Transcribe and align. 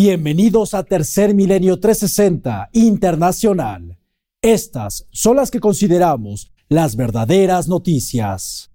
Bienvenidos 0.00 0.74
a 0.74 0.84
Tercer 0.84 1.34
Milenio 1.34 1.80
360 1.80 2.68
Internacional. 2.72 3.98
Estas 4.40 5.08
son 5.10 5.34
las 5.34 5.50
que 5.50 5.58
consideramos 5.58 6.52
las 6.68 6.94
verdaderas 6.94 7.66
noticias. 7.66 8.70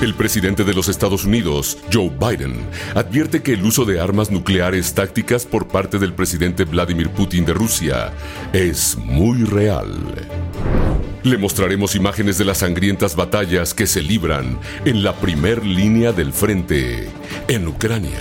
El 0.00 0.14
presidente 0.14 0.62
de 0.62 0.74
los 0.74 0.88
Estados 0.88 1.24
Unidos, 1.24 1.76
Joe 1.92 2.08
Biden, 2.08 2.54
advierte 2.94 3.42
que 3.42 3.54
el 3.54 3.64
uso 3.64 3.84
de 3.84 3.98
armas 3.98 4.30
nucleares 4.30 4.94
tácticas 4.94 5.44
por 5.44 5.66
parte 5.66 5.98
del 5.98 6.14
presidente 6.14 6.66
Vladimir 6.66 7.10
Putin 7.10 7.44
de 7.44 7.54
Rusia 7.54 8.12
es 8.52 8.96
muy 8.96 9.42
real. 9.42 9.92
Le 11.24 11.36
mostraremos 11.36 11.96
imágenes 11.96 12.38
de 12.38 12.44
las 12.44 12.58
sangrientas 12.58 13.16
batallas 13.16 13.74
que 13.74 13.88
se 13.88 14.00
libran 14.00 14.60
en 14.84 15.02
la 15.02 15.14
primer 15.14 15.66
línea 15.66 16.12
del 16.12 16.32
frente, 16.32 17.08
en 17.48 17.66
Ucrania. 17.66 18.20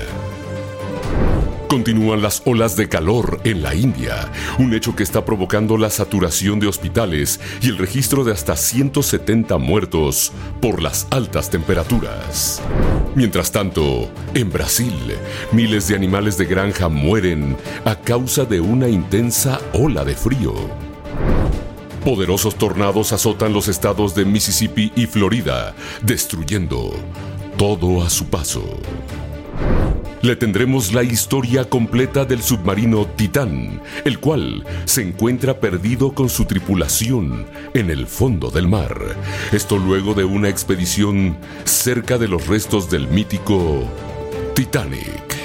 Continúan 1.72 2.22
las 2.22 2.42
olas 2.44 2.76
de 2.76 2.90
calor 2.90 3.40
en 3.46 3.64
la 3.64 3.74
India, 3.74 4.30
un 4.60 4.74
hecho 4.74 4.94
que 4.94 5.04
está 5.04 5.24
provocando 5.24 5.78
la 5.78 5.90
saturación 5.90 6.60
de 6.60 6.68
hospitales 6.68 7.40
y 7.62 7.70
el 7.70 7.78
registro 7.78 8.26
de 8.26 8.34
hasta 8.34 8.58
170 8.58 9.58
muertos 9.58 10.34
por 10.60 10.82
las 10.82 11.08
altas 11.12 11.50
temperaturas. 11.50 12.62
Mientras 13.16 13.54
tanto, 13.54 14.12
en 14.34 14.52
Brasil, 14.52 15.16
miles 15.54 15.88
de 15.88 15.96
animales 15.96 16.38
de 16.38 16.44
granja 16.44 16.90
mueren 16.90 17.56
a 17.86 17.96
causa 17.96 18.44
de 18.44 18.60
una 18.60 18.90
intensa 18.90 19.62
ola 19.72 20.04
de 20.04 20.16
frío. 20.16 20.54
Poderosos 22.04 22.56
tornados 22.56 23.14
azotan 23.14 23.54
los 23.54 23.70
estados 23.70 24.14
de 24.14 24.26
Mississippi 24.26 24.92
y 24.94 25.06
Florida, 25.06 25.74
destruyendo 26.02 26.92
todo 27.56 28.04
a 28.04 28.10
su 28.10 28.26
paso. 28.26 28.62
Le 30.22 30.36
tendremos 30.36 30.94
la 30.94 31.02
historia 31.02 31.66
completa 31.66 32.26
del 32.26 32.44
submarino 32.44 33.08
Titán, 33.08 33.82
el 34.06 34.20
cual 34.20 34.64
se 34.86 35.02
encuentra 35.02 35.60
perdido 35.60 36.14
con 36.14 36.30
su 36.30 36.46
tripulación 36.46 37.48
en 37.74 37.90
el 37.90 38.06
fondo 38.06 38.52
del 38.52 38.68
mar. 38.68 38.96
Esto 39.52 39.78
luego 39.78 40.14
de 40.14 40.24
una 40.24 40.48
expedición 40.48 41.38
cerca 41.64 42.20
de 42.20 42.28
los 42.28 42.46
restos 42.46 42.92
del 42.92 43.08
mítico 43.08 43.90
Titanic. 44.54 45.41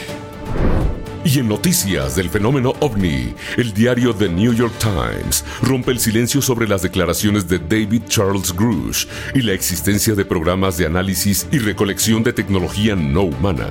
Y 1.27 1.41
en 1.41 1.49
noticias 1.49 2.15
del 2.15 2.31
fenómeno 2.31 2.73
ovni, 2.79 3.35
el 3.57 3.75
diario 3.75 4.15
The 4.15 4.29
New 4.29 4.53
York 4.53 4.75
Times 4.79 5.45
rompe 5.61 5.91
el 5.91 5.99
silencio 5.99 6.41
sobre 6.41 6.69
las 6.69 6.83
declaraciones 6.83 7.49
de 7.49 7.59
David 7.59 8.03
Charles 8.07 8.55
Grush 8.55 9.07
y 9.35 9.43
la 9.43 9.53
existencia 9.53 10.15
de 10.15 10.25
programas 10.25 10.79
de 10.79 10.87
análisis 10.87 11.49
y 11.51 11.59
recolección 11.59 12.23
de 12.23 12.33
tecnología 12.33 12.95
no 12.95 13.23
humana. 13.23 13.67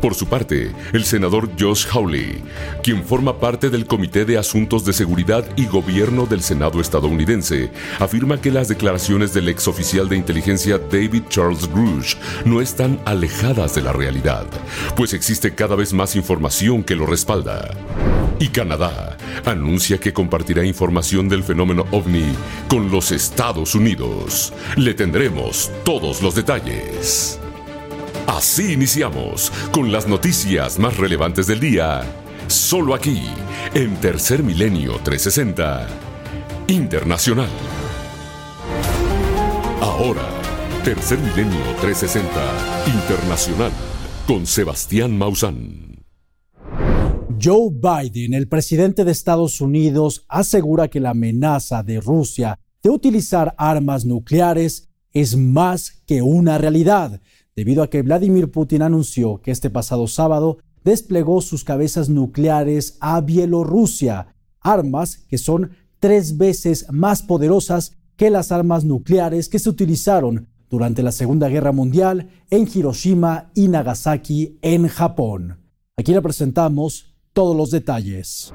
Por 0.00 0.16
su 0.16 0.26
parte, 0.26 0.72
el 0.92 1.04
senador 1.04 1.48
Josh 1.56 1.86
Hawley, 1.86 2.42
quien 2.82 3.04
forma 3.04 3.38
parte 3.38 3.70
del 3.70 3.86
Comité 3.86 4.24
de 4.24 4.36
Asuntos 4.36 4.84
de 4.84 4.92
Seguridad 4.92 5.46
y 5.54 5.66
Gobierno 5.66 6.26
del 6.26 6.42
Senado 6.42 6.80
estadounidense, 6.80 7.70
afirma 8.00 8.40
que 8.40 8.50
las 8.50 8.66
declaraciones 8.66 9.32
del 9.32 9.48
ex 9.48 9.68
oficial 9.68 10.08
de 10.08 10.16
inteligencia 10.16 10.78
David 10.78 11.22
Charles 11.28 11.70
Grush 11.72 12.16
no 12.44 12.60
están 12.60 12.98
alejadas 13.04 13.76
de 13.76 13.82
la 13.82 13.92
realidad, 13.92 14.46
pues 14.96 15.12
existe 15.14 15.54
cada 15.54 15.76
vez 15.76 15.92
más 15.92 16.16
información 16.16 16.87
que 16.88 16.96
lo 16.96 17.04
respalda. 17.04 17.68
Y 18.40 18.48
Canadá 18.48 19.18
anuncia 19.44 20.00
que 20.00 20.14
compartirá 20.14 20.64
información 20.64 21.28
del 21.28 21.44
fenómeno 21.44 21.84
ovni 21.90 22.24
con 22.66 22.90
los 22.90 23.12
Estados 23.12 23.74
Unidos. 23.74 24.54
Le 24.74 24.94
tendremos 24.94 25.70
todos 25.84 26.22
los 26.22 26.34
detalles. 26.34 27.38
Así 28.26 28.72
iniciamos 28.72 29.52
con 29.70 29.92
las 29.92 30.08
noticias 30.08 30.78
más 30.78 30.96
relevantes 30.96 31.46
del 31.46 31.60
día, 31.60 32.04
solo 32.46 32.94
aquí, 32.94 33.22
en 33.74 33.94
Tercer 33.96 34.42
Milenio 34.42 34.94
360 35.04 35.86
Internacional. 36.68 37.50
Ahora, 39.82 40.26
Tercer 40.84 41.18
Milenio 41.18 41.60
360 41.82 42.30
Internacional, 42.86 43.72
con 44.26 44.46
Sebastián 44.46 45.18
Maussan. 45.18 45.87
Joe 47.40 47.70
Biden, 47.70 48.34
el 48.34 48.48
presidente 48.48 49.04
de 49.04 49.12
Estados 49.12 49.60
Unidos, 49.60 50.24
asegura 50.28 50.88
que 50.88 50.98
la 50.98 51.10
amenaza 51.10 51.82
de 51.82 52.00
Rusia 52.00 52.58
de 52.82 52.90
utilizar 52.90 53.54
armas 53.58 54.04
nucleares 54.04 54.88
es 55.12 55.36
más 55.36 56.02
que 56.06 56.22
una 56.22 56.58
realidad, 56.58 57.20
debido 57.54 57.82
a 57.82 57.90
que 57.90 58.02
Vladimir 58.02 58.50
Putin 58.50 58.82
anunció 58.82 59.40
que 59.40 59.50
este 59.50 59.70
pasado 59.70 60.06
sábado 60.06 60.58
desplegó 60.84 61.40
sus 61.40 61.64
cabezas 61.64 62.08
nucleares 62.08 62.96
a 63.00 63.20
Bielorrusia, 63.20 64.34
armas 64.60 65.18
que 65.28 65.38
son 65.38 65.70
tres 66.00 66.38
veces 66.38 66.86
más 66.90 67.22
poderosas 67.22 67.92
que 68.16 68.30
las 68.30 68.50
armas 68.52 68.84
nucleares 68.84 69.48
que 69.48 69.58
se 69.58 69.68
utilizaron 69.68 70.48
durante 70.70 71.02
la 71.02 71.12
Segunda 71.12 71.48
Guerra 71.48 71.72
Mundial 71.72 72.30
en 72.50 72.68
Hiroshima 72.72 73.50
y 73.54 73.68
Nagasaki 73.68 74.58
en 74.60 74.88
Japón. 74.88 75.58
Aquí 75.96 76.12
le 76.12 76.22
presentamos 76.22 77.17
todos 77.32 77.56
los 77.56 77.70
detalles. 77.70 78.52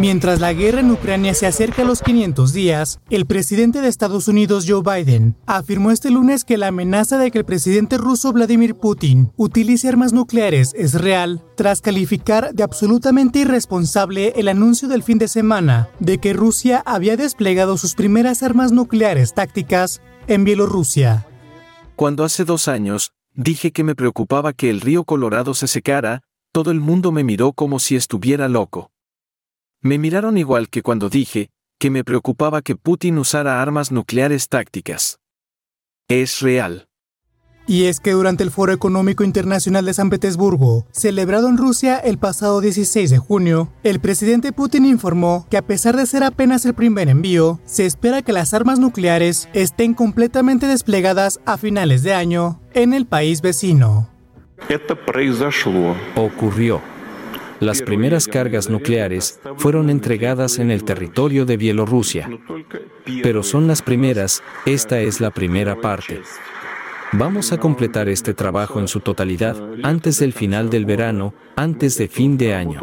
Mientras 0.00 0.40
la 0.40 0.54
guerra 0.54 0.80
en 0.80 0.90
Ucrania 0.90 1.34
se 1.34 1.46
acerca 1.46 1.82
a 1.82 1.84
los 1.84 2.00
500 2.00 2.54
días, 2.54 3.00
el 3.10 3.26
presidente 3.26 3.82
de 3.82 3.88
Estados 3.88 4.28
Unidos 4.28 4.64
Joe 4.66 4.82
Biden 4.82 5.36
afirmó 5.44 5.90
este 5.90 6.10
lunes 6.10 6.46
que 6.46 6.56
la 6.56 6.68
amenaza 6.68 7.18
de 7.18 7.30
que 7.30 7.36
el 7.36 7.44
presidente 7.44 7.98
ruso 7.98 8.32
Vladimir 8.32 8.76
Putin 8.76 9.30
utilice 9.36 9.90
armas 9.90 10.14
nucleares 10.14 10.72
es 10.74 10.94
real, 10.94 11.44
tras 11.54 11.82
calificar 11.82 12.54
de 12.54 12.62
absolutamente 12.62 13.40
irresponsable 13.40 14.32
el 14.36 14.48
anuncio 14.48 14.88
del 14.88 15.02
fin 15.02 15.18
de 15.18 15.28
semana 15.28 15.90
de 15.98 16.16
que 16.16 16.32
Rusia 16.32 16.82
había 16.86 17.18
desplegado 17.18 17.76
sus 17.76 17.94
primeras 17.94 18.42
armas 18.42 18.72
nucleares 18.72 19.34
tácticas 19.34 20.00
en 20.28 20.44
Bielorrusia. 20.44 21.26
Cuando 21.94 22.24
hace 22.24 22.46
dos 22.46 22.68
años, 22.68 23.12
Dije 23.42 23.72
que 23.72 23.84
me 23.84 23.94
preocupaba 23.94 24.52
que 24.52 24.68
el 24.68 24.82
río 24.82 25.04
Colorado 25.04 25.54
se 25.54 25.66
secara, 25.66 26.20
todo 26.52 26.70
el 26.70 26.78
mundo 26.78 27.10
me 27.10 27.24
miró 27.24 27.54
como 27.54 27.78
si 27.78 27.96
estuviera 27.96 28.50
loco. 28.50 28.92
Me 29.80 29.96
miraron 29.96 30.36
igual 30.36 30.68
que 30.68 30.82
cuando 30.82 31.08
dije, 31.08 31.48
que 31.78 31.88
me 31.88 32.04
preocupaba 32.04 32.60
que 32.60 32.76
Putin 32.76 33.16
usara 33.16 33.62
armas 33.62 33.92
nucleares 33.92 34.50
tácticas. 34.50 35.20
Es 36.06 36.40
real. 36.40 36.89
Y 37.70 37.84
es 37.84 38.00
que 38.00 38.10
durante 38.10 38.42
el 38.42 38.50
Foro 38.50 38.72
Económico 38.72 39.22
Internacional 39.22 39.84
de 39.84 39.94
San 39.94 40.10
Petersburgo, 40.10 40.86
celebrado 40.90 41.48
en 41.48 41.56
Rusia 41.56 41.98
el 41.98 42.18
pasado 42.18 42.60
16 42.60 43.10
de 43.10 43.18
junio, 43.18 43.72
el 43.84 44.00
presidente 44.00 44.50
Putin 44.52 44.84
informó 44.84 45.46
que 45.48 45.56
a 45.56 45.62
pesar 45.62 45.96
de 45.96 46.04
ser 46.04 46.24
apenas 46.24 46.66
el 46.66 46.74
primer 46.74 47.08
envío, 47.08 47.60
se 47.64 47.86
espera 47.86 48.22
que 48.22 48.32
las 48.32 48.54
armas 48.54 48.80
nucleares 48.80 49.48
estén 49.52 49.94
completamente 49.94 50.66
desplegadas 50.66 51.38
a 51.46 51.58
finales 51.58 52.02
de 52.02 52.12
año 52.12 52.60
en 52.74 52.92
el 52.92 53.06
país 53.06 53.40
vecino. 53.40 54.08
Ocurrió. 56.16 56.82
Las 57.60 57.82
primeras 57.82 58.26
cargas 58.26 58.68
nucleares 58.68 59.38
fueron 59.58 59.90
entregadas 59.90 60.58
en 60.58 60.72
el 60.72 60.82
territorio 60.82 61.46
de 61.46 61.56
Bielorrusia. 61.56 62.28
Pero 63.22 63.44
son 63.44 63.68
las 63.68 63.80
primeras, 63.80 64.42
esta 64.66 64.98
es 64.98 65.20
la 65.20 65.30
primera 65.30 65.80
parte. 65.80 66.20
Vamos 67.12 67.50
a 67.50 67.58
completar 67.58 68.08
este 68.08 68.34
trabajo 68.34 68.78
en 68.78 68.86
su 68.86 69.00
totalidad 69.00 69.56
antes 69.82 70.20
del 70.20 70.32
final 70.32 70.70
del 70.70 70.86
verano, 70.86 71.34
antes 71.56 71.98
de 71.98 72.06
fin 72.06 72.38
de 72.38 72.54
año. 72.54 72.80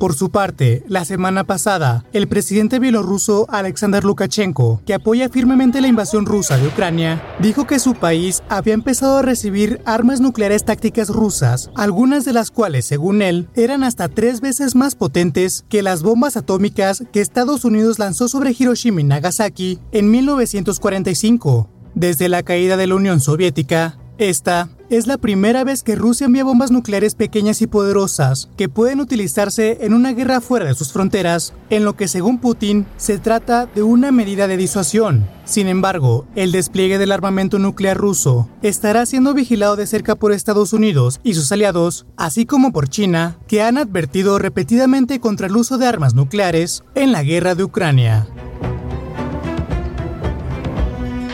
Por 0.00 0.14
su 0.14 0.30
parte, 0.30 0.82
la 0.88 1.04
semana 1.04 1.44
pasada, 1.44 2.04
el 2.12 2.26
presidente 2.26 2.80
bielorruso 2.80 3.46
Alexander 3.48 4.02
Lukashenko, 4.04 4.82
que 4.84 4.94
apoya 4.94 5.28
firmemente 5.28 5.80
la 5.80 5.86
invasión 5.86 6.26
rusa 6.26 6.56
de 6.56 6.66
Ucrania, 6.66 7.22
dijo 7.38 7.64
que 7.64 7.78
su 7.78 7.94
país 7.94 8.42
había 8.48 8.74
empezado 8.74 9.18
a 9.18 9.22
recibir 9.22 9.80
armas 9.84 10.20
nucleares 10.20 10.64
tácticas 10.64 11.10
rusas, 11.10 11.70
algunas 11.76 12.24
de 12.24 12.32
las 12.32 12.50
cuales, 12.50 12.86
según 12.86 13.22
él, 13.22 13.48
eran 13.54 13.84
hasta 13.84 14.08
tres 14.08 14.40
veces 14.40 14.74
más 14.74 14.96
potentes 14.96 15.64
que 15.68 15.82
las 15.82 16.02
bombas 16.02 16.36
atómicas 16.36 17.04
que 17.12 17.20
Estados 17.20 17.64
Unidos 17.64 18.00
lanzó 18.00 18.26
sobre 18.26 18.54
Hiroshima 18.58 19.00
y 19.00 19.04
Nagasaki 19.04 19.78
en 19.92 20.10
1945. 20.10 21.77
Desde 21.94 22.28
la 22.28 22.42
caída 22.42 22.76
de 22.76 22.86
la 22.86 22.94
Unión 22.94 23.20
Soviética, 23.20 23.98
esta 24.18 24.68
es 24.90 25.06
la 25.06 25.18
primera 25.18 25.64
vez 25.64 25.82
que 25.82 25.94
Rusia 25.94 26.24
envía 26.24 26.42
bombas 26.42 26.70
nucleares 26.70 27.14
pequeñas 27.14 27.62
y 27.62 27.66
poderosas 27.66 28.48
que 28.56 28.68
pueden 28.68 29.00
utilizarse 29.00 29.78
en 29.82 29.92
una 29.92 30.12
guerra 30.12 30.40
fuera 30.40 30.66
de 30.66 30.74
sus 30.74 30.92
fronteras, 30.92 31.52
en 31.70 31.84
lo 31.84 31.94
que 31.94 32.08
según 32.08 32.38
Putin 32.38 32.86
se 32.96 33.18
trata 33.18 33.66
de 33.66 33.82
una 33.82 34.10
medida 34.10 34.48
de 34.48 34.56
disuasión. 34.56 35.26
Sin 35.44 35.68
embargo, 35.68 36.26
el 36.34 36.52
despliegue 36.52 36.98
del 36.98 37.12
armamento 37.12 37.58
nuclear 37.58 37.96
ruso 37.96 38.48
estará 38.62 39.06
siendo 39.06 39.34
vigilado 39.34 39.76
de 39.76 39.86
cerca 39.86 40.16
por 40.16 40.32
Estados 40.32 40.72
Unidos 40.72 41.20
y 41.22 41.34
sus 41.34 41.52
aliados, 41.52 42.06
así 42.16 42.44
como 42.46 42.72
por 42.72 42.88
China, 42.88 43.38
que 43.46 43.62
han 43.62 43.78
advertido 43.78 44.38
repetidamente 44.38 45.20
contra 45.20 45.46
el 45.46 45.56
uso 45.56 45.78
de 45.78 45.86
armas 45.86 46.14
nucleares 46.14 46.82
en 46.94 47.12
la 47.12 47.22
guerra 47.22 47.54
de 47.54 47.64
Ucrania. 47.64 48.26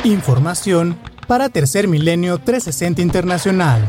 Información 0.05 0.99
Para 1.27 1.49
Tercer 1.49 1.89
Milenio 1.89 2.37
360 2.39 3.01
Internacional. 3.01 3.81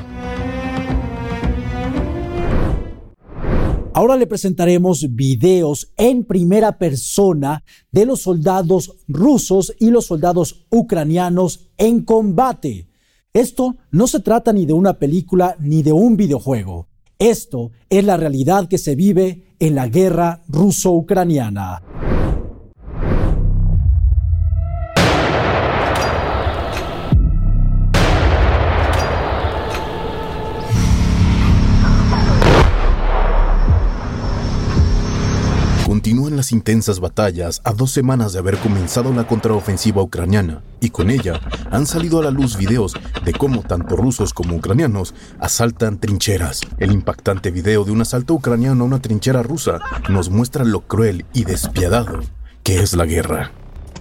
Ahora 3.94 4.16
le 4.16 4.26
presentaremos 4.26 5.14
videos 5.14 5.92
en 5.98 6.24
primera 6.24 6.78
persona 6.78 7.66
de 7.92 8.06
los 8.06 8.22
soldados 8.22 8.96
rusos 9.10 9.74
y 9.78 9.90
los 9.90 10.06
soldados 10.06 10.66
ucranianos 10.70 11.72
en 11.78 12.02
combate. 12.06 12.88
Esto 13.34 13.76
no 13.92 14.08
se 14.08 14.22
trata 14.22 14.54
ni 14.54 14.66
de 14.66 14.74
una 14.74 14.94
película 14.94 15.58
ni 15.60 15.84
de 15.84 15.92
un 15.92 16.16
videojuego. 16.16 16.88
Esto 17.20 17.72
es 17.90 18.06
la 18.06 18.16
realidad 18.16 18.70
que 18.70 18.78
se 18.78 18.96
vive 18.96 19.56
en 19.60 19.76
la 19.76 19.90
guerra 19.90 20.44
ruso-ucraniana. 20.48 22.05
Intensas 36.52 37.00
batallas 37.00 37.62
a 37.64 37.74
dos 37.74 37.92
semanas 37.92 38.34
de 38.34 38.40
haber 38.40 38.58
comenzado 38.58 39.14
la 39.14 39.28
contraofensiva 39.28 40.02
ucraniana, 40.02 40.62
y 40.80 40.90
con 40.90 41.10
ella 41.10 41.40
han 41.72 41.86
salido 41.86 42.20
a 42.20 42.24
la 42.24 42.32
luz 42.32 42.58
videos 42.58 42.94
de 43.24 43.34
cómo 43.34 43.62
tanto 43.62 43.96
rusos 43.96 44.34
como 44.34 44.56
ucranianos 44.56 45.14
asaltan 45.40 46.00
trincheras. 46.00 46.62
El 46.78 46.92
impactante 46.92 47.52
video 47.52 47.84
de 47.84 47.92
un 47.92 48.02
asalto 48.02 48.34
ucraniano 48.34 48.84
a 48.84 48.88
una 48.88 49.02
trinchera 49.02 49.44
rusa 49.44 49.80
nos 50.10 50.30
muestra 50.30 50.64
lo 50.64 50.82
cruel 50.82 51.26
y 51.34 51.46
despiadado 51.46 52.20
que 52.66 52.80
es 52.80 52.96
la 52.96 53.06
guerra. 53.06 53.52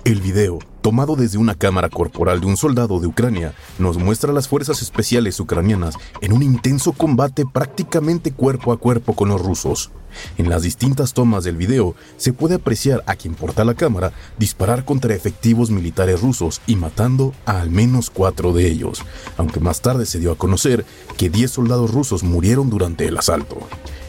El 0.05 0.23
video, 0.23 0.58
tomado 0.81 1.17
desde 1.17 1.37
una 1.37 1.55
cámara 1.55 1.91
corporal 1.91 2.41
de 2.41 2.46
un 2.46 2.56
soldado 2.56 2.99
de 2.99 3.06
Ucrania, 3.06 3.52
nos 3.79 3.99
muestra 3.99 4.31
a 4.31 4.35
las 4.35 4.49
fuerzas 4.49 4.81
especiales 4.81 5.38
ucranianas 5.38 5.96
en 6.23 6.32
un 6.32 6.43
intenso 6.43 6.93
combate 6.93 7.44
prácticamente 7.44 8.32
cuerpo 8.32 8.73
a 8.73 8.79
cuerpo 8.79 9.14
con 9.14 9.29
los 9.29 9.43
rusos. 9.43 9.91
En 10.38 10.49
las 10.49 10.62
distintas 10.62 11.14
tomas 11.14 11.44
del 11.44 11.56
video 11.56 11.94
se 12.16 12.32
puede 12.32 12.56
apreciar 12.56 13.02
a 13.06 13.16
quien 13.16 13.34
porta 13.34 13.64
la 13.64 13.75
cámara 13.75 14.12
disparar 14.38 14.84
contra 14.84 15.14
efectivos 15.14 15.70
militares 15.70 16.20
rusos 16.20 16.61
y 16.66 16.76
matando 16.76 17.32
a 17.46 17.61
al 17.61 17.70
menos 17.70 18.11
cuatro 18.11 18.52
de 18.52 18.66
ellos, 18.66 19.02
aunque 19.37 19.61
más 19.61 19.81
tarde 19.81 20.06
se 20.06 20.19
dio 20.19 20.32
a 20.32 20.38
conocer 20.38 20.84
que 21.16 21.31
10 21.31 21.50
soldados 21.50 21.93
rusos 21.93 22.22
murieron 22.22 22.70
durante 22.70 23.06
el 23.06 23.16
asalto. 23.16 23.58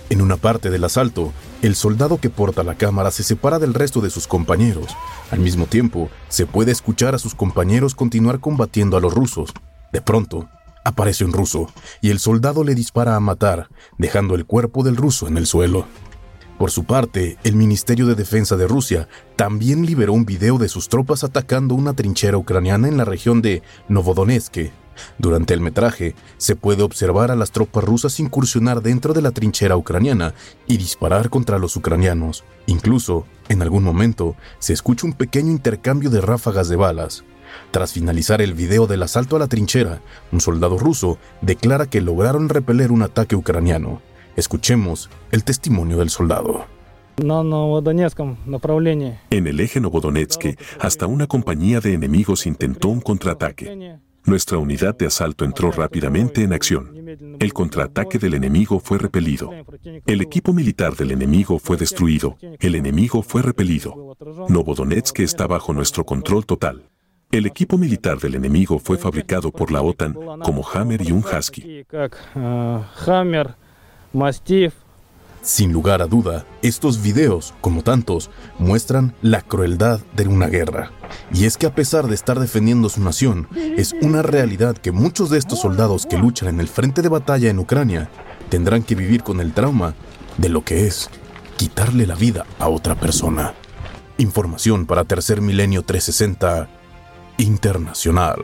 En 0.09 0.21
una 0.21 0.37
parte 0.37 0.69
del 0.69 0.83
asalto, 0.83 1.31
el 1.63 1.75
soldado 1.75 2.19
que 2.19 2.29
porta 2.29 2.63
la 2.63 2.75
cámara 2.75 3.09
se 3.09 3.23
separa 3.23 3.57
del 3.57 3.73
resto 3.73 4.01
de 4.01 4.11
sus 4.11 4.27
compañeros. 4.27 4.95
Al 5.31 5.39
mismo 5.39 5.65
tiempo, 5.65 6.09
se 6.29 6.45
puede 6.45 6.71
escuchar 6.71 7.15
a 7.15 7.19
sus 7.19 7.33
compañeros 7.33 7.95
continuar 7.95 8.39
combatiendo 8.39 8.97
a 8.97 9.01
los 9.01 9.13
rusos. 9.13 9.51
De 9.91 10.01
pronto, 10.01 10.47
aparece 10.85 11.25
un 11.25 11.33
ruso 11.33 11.67
y 11.99 12.11
el 12.11 12.19
soldado 12.19 12.63
le 12.63 12.75
dispara 12.75 13.17
a 13.17 13.19
matar, 13.19 13.67
dejando 13.97 14.35
el 14.35 14.45
cuerpo 14.45 14.83
del 14.83 14.95
ruso 14.95 15.27
en 15.27 15.35
el 15.35 15.45
suelo. 15.45 15.85
Por 16.57 16.71
su 16.71 16.85
parte, 16.85 17.37
el 17.43 17.57
Ministerio 17.57 18.05
de 18.05 18.15
Defensa 18.15 18.55
de 18.55 18.67
Rusia 18.67 19.09
también 19.35 19.85
liberó 19.85 20.13
un 20.13 20.25
video 20.25 20.57
de 20.57 20.69
sus 20.69 20.87
tropas 20.87 21.25
atacando 21.25 21.75
una 21.75 21.93
trinchera 21.93 22.37
ucraniana 22.37 22.87
en 22.87 22.95
la 22.95 23.03
región 23.03 23.41
de 23.41 23.61
Novodonetsk, 23.89 24.71
durante 25.17 25.53
el 25.53 25.61
metraje, 25.61 26.15
se 26.37 26.55
puede 26.55 26.83
observar 26.83 27.31
a 27.31 27.35
las 27.35 27.51
tropas 27.51 27.83
rusas 27.83 28.19
incursionar 28.19 28.81
dentro 28.81 29.13
de 29.13 29.21
la 29.21 29.31
trinchera 29.31 29.77
ucraniana 29.77 30.33
y 30.67 30.77
disparar 30.77 31.29
contra 31.29 31.59
los 31.59 31.75
ucranianos. 31.75 32.43
Incluso, 32.65 33.25
en 33.49 33.61
algún 33.61 33.83
momento, 33.83 34.35
se 34.59 34.73
escucha 34.73 35.07
un 35.07 35.13
pequeño 35.13 35.51
intercambio 35.51 36.09
de 36.09 36.21
ráfagas 36.21 36.69
de 36.69 36.75
balas. 36.75 37.23
Tras 37.71 37.93
finalizar 37.93 38.41
el 38.41 38.53
video 38.53 38.87
del 38.87 39.03
asalto 39.03 39.35
a 39.35 39.39
la 39.39 39.47
trinchera, 39.47 40.01
un 40.31 40.41
soldado 40.41 40.77
ruso 40.77 41.17
declara 41.41 41.89
que 41.89 42.01
lograron 42.01 42.49
repeler 42.49 42.91
un 42.91 43.01
ataque 43.01 43.35
ucraniano. 43.35 44.01
Escuchemos 44.35 45.09
el 45.31 45.43
testimonio 45.43 45.97
del 45.97 46.09
soldado. 46.09 46.65
En 49.29 49.47
el 49.47 49.59
eje 49.59 49.79
Novodonetsk, 49.79 50.45
hasta 50.79 51.07
una 51.07 51.27
compañía 51.27 51.79
de 51.79 51.93
enemigos 51.93 52.45
intentó 52.45 52.89
un 52.89 52.99
contraataque. 52.99 53.99
Nuestra 54.25 54.57
unidad 54.57 54.97
de 54.97 55.05
asalto 55.05 55.45
entró 55.45 55.71
rápidamente 55.71 56.41
en 56.41 56.51
acción. 56.51 56.91
El 57.39 57.53
contraataque 57.53 58.17
del 58.17 58.33
enemigo 58.33 58.79
fue 58.79 58.97
repelido. 58.97 59.51
El 60.05 60.21
equipo 60.21 60.51
militar 60.51 60.95
del 60.95 61.11
enemigo 61.11 61.59
fue 61.59 61.77
destruido. 61.77 62.37
El 62.59 62.75
enemigo 62.75 63.21
fue 63.21 63.43
repelido. 63.43 64.17
Novodonetsk 64.49 65.19
está 65.19 65.45
bajo 65.45 65.73
nuestro 65.73 66.05
control 66.05 66.45
total. 66.45 66.89
El 67.35 67.45
equipo 67.45 67.77
militar 67.77 68.17
del 68.17 68.35
enemigo 68.35 68.79
fue 68.79 68.97
fabricado 68.97 69.51
por 69.51 69.69
la 69.69 69.81
OTAN 69.81 70.13
como 70.41 70.65
Hammer 70.65 71.01
y 71.01 71.11
un 71.11 71.21
Husky. 71.21 71.85
Sin 75.41 75.73
lugar 75.73 76.01
a 76.01 76.07
duda, 76.07 76.45
estos 76.61 77.01
videos, 77.01 77.53
como 77.59 77.83
tantos, 77.83 78.31
muestran 78.57 79.13
la 79.21 79.41
crueldad 79.41 79.99
de 80.15 80.29
una 80.29 80.47
guerra. 80.47 80.93
Y 81.33 81.43
es 81.43 81.57
que 81.57 81.65
a 81.65 81.75
pesar 81.75 82.07
de 82.07 82.15
estar 82.15 82.39
defendiendo 82.39 82.87
su 82.87 83.01
nación, 83.01 83.49
es 83.53 83.91
una 84.01 84.21
realidad 84.21 84.77
que 84.77 84.93
muchos 84.93 85.29
de 85.29 85.37
estos 85.37 85.59
soldados 85.59 86.05
que 86.05 86.17
luchan 86.17 86.47
en 86.47 86.61
el 86.61 86.69
frente 86.69 87.01
de 87.01 87.09
batalla 87.09 87.49
en 87.49 87.59
Ucrania 87.59 88.09
tendrán 88.47 88.81
que 88.81 88.95
vivir 88.95 89.23
con 89.23 89.41
el 89.41 89.51
trauma 89.51 89.93
de 90.37 90.47
lo 90.47 90.63
que 90.63 90.87
es 90.87 91.09
quitarle 91.57 92.07
la 92.07 92.15
vida 92.15 92.45
a 92.59 92.69
otra 92.69 92.95
persona. 92.95 93.53
Información 94.19 94.85
para 94.85 95.03
Tercer 95.03 95.41
Milenio 95.41 95.81
360 95.81 96.69
Internacional. 97.37 98.39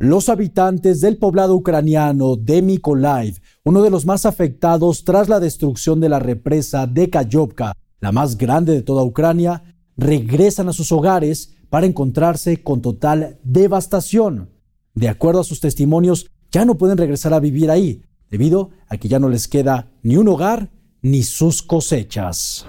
Los 0.00 0.28
habitantes 0.28 1.00
del 1.00 1.16
poblado 1.16 1.54
ucraniano 1.54 2.36
de 2.36 2.62
Mykolaiv, 2.62 3.40
uno 3.64 3.82
de 3.82 3.90
los 3.90 4.04
más 4.04 4.26
afectados 4.26 5.04
tras 5.04 5.28
la 5.28 5.38
destrucción 5.38 6.00
de 6.00 6.08
la 6.08 6.18
represa 6.18 6.86
de 6.86 7.08
Kayovka, 7.08 7.72
la 8.00 8.10
más 8.10 8.36
grande 8.36 8.72
de 8.72 8.82
toda 8.82 9.04
Ucrania, 9.04 9.76
regresan 9.96 10.68
a 10.68 10.72
sus 10.72 10.90
hogares 10.90 11.54
para 11.70 11.86
encontrarse 11.86 12.62
con 12.62 12.82
total 12.82 13.38
devastación. 13.44 14.50
De 14.94 15.08
acuerdo 15.08 15.40
a 15.40 15.44
sus 15.44 15.60
testimonios, 15.60 16.30
ya 16.50 16.64
no 16.64 16.76
pueden 16.76 16.98
regresar 16.98 17.32
a 17.32 17.40
vivir 17.40 17.70
ahí, 17.70 18.02
debido 18.30 18.70
a 18.88 18.96
que 18.96 19.08
ya 19.08 19.20
no 19.20 19.28
les 19.28 19.46
queda 19.46 19.90
ni 20.02 20.16
un 20.16 20.28
hogar 20.28 20.70
ni 21.00 21.22
sus 21.22 21.62
cosechas. 21.62 22.66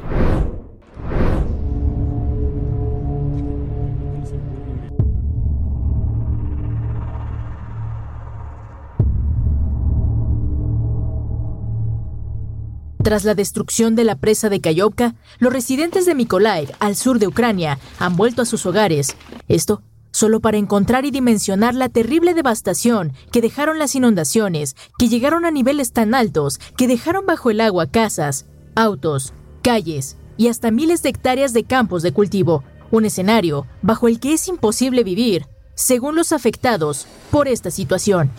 Tras 13.09 13.23
la 13.23 13.33
destrucción 13.33 13.95
de 13.95 14.03
la 14.03 14.17
presa 14.17 14.49
de 14.49 14.61
Kayovka, 14.61 15.15
los 15.39 15.51
residentes 15.51 16.05
de 16.05 16.13
Mykolaiv, 16.13 16.69
al 16.79 16.95
sur 16.95 17.17
de 17.17 17.25
Ucrania, 17.25 17.79
han 17.97 18.15
vuelto 18.15 18.43
a 18.43 18.45
sus 18.45 18.67
hogares. 18.67 19.15
Esto 19.47 19.81
solo 20.11 20.41
para 20.41 20.57
encontrar 20.57 21.05
y 21.05 21.09
dimensionar 21.09 21.73
la 21.73 21.89
terrible 21.89 22.35
devastación 22.35 23.13
que 23.31 23.41
dejaron 23.41 23.79
las 23.79 23.95
inundaciones, 23.95 24.75
que 24.99 25.09
llegaron 25.09 25.43
a 25.45 25.49
niveles 25.49 25.91
tan 25.91 26.13
altos 26.13 26.59
que 26.77 26.87
dejaron 26.87 27.25
bajo 27.25 27.49
el 27.49 27.61
agua 27.61 27.87
casas, 27.87 28.45
autos, 28.75 29.33
calles 29.63 30.15
y 30.37 30.49
hasta 30.49 30.69
miles 30.69 31.01
de 31.01 31.09
hectáreas 31.09 31.51
de 31.51 31.63
campos 31.63 32.03
de 32.03 32.11
cultivo, 32.11 32.63
un 32.91 33.05
escenario 33.05 33.65
bajo 33.81 34.07
el 34.07 34.19
que 34.19 34.33
es 34.33 34.47
imposible 34.47 35.03
vivir, 35.03 35.47
según 35.73 36.15
los 36.15 36.31
afectados 36.31 37.07
por 37.31 37.47
esta 37.47 37.71
situación. 37.71 38.29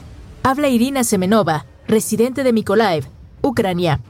Habla 0.45 0.69
Irina 0.69 1.03
Semenova, 1.03 1.67
residente 1.89 2.45
de 2.45 2.53
Mykolaiv, 2.53 3.09
Ucrania. 3.43 4.01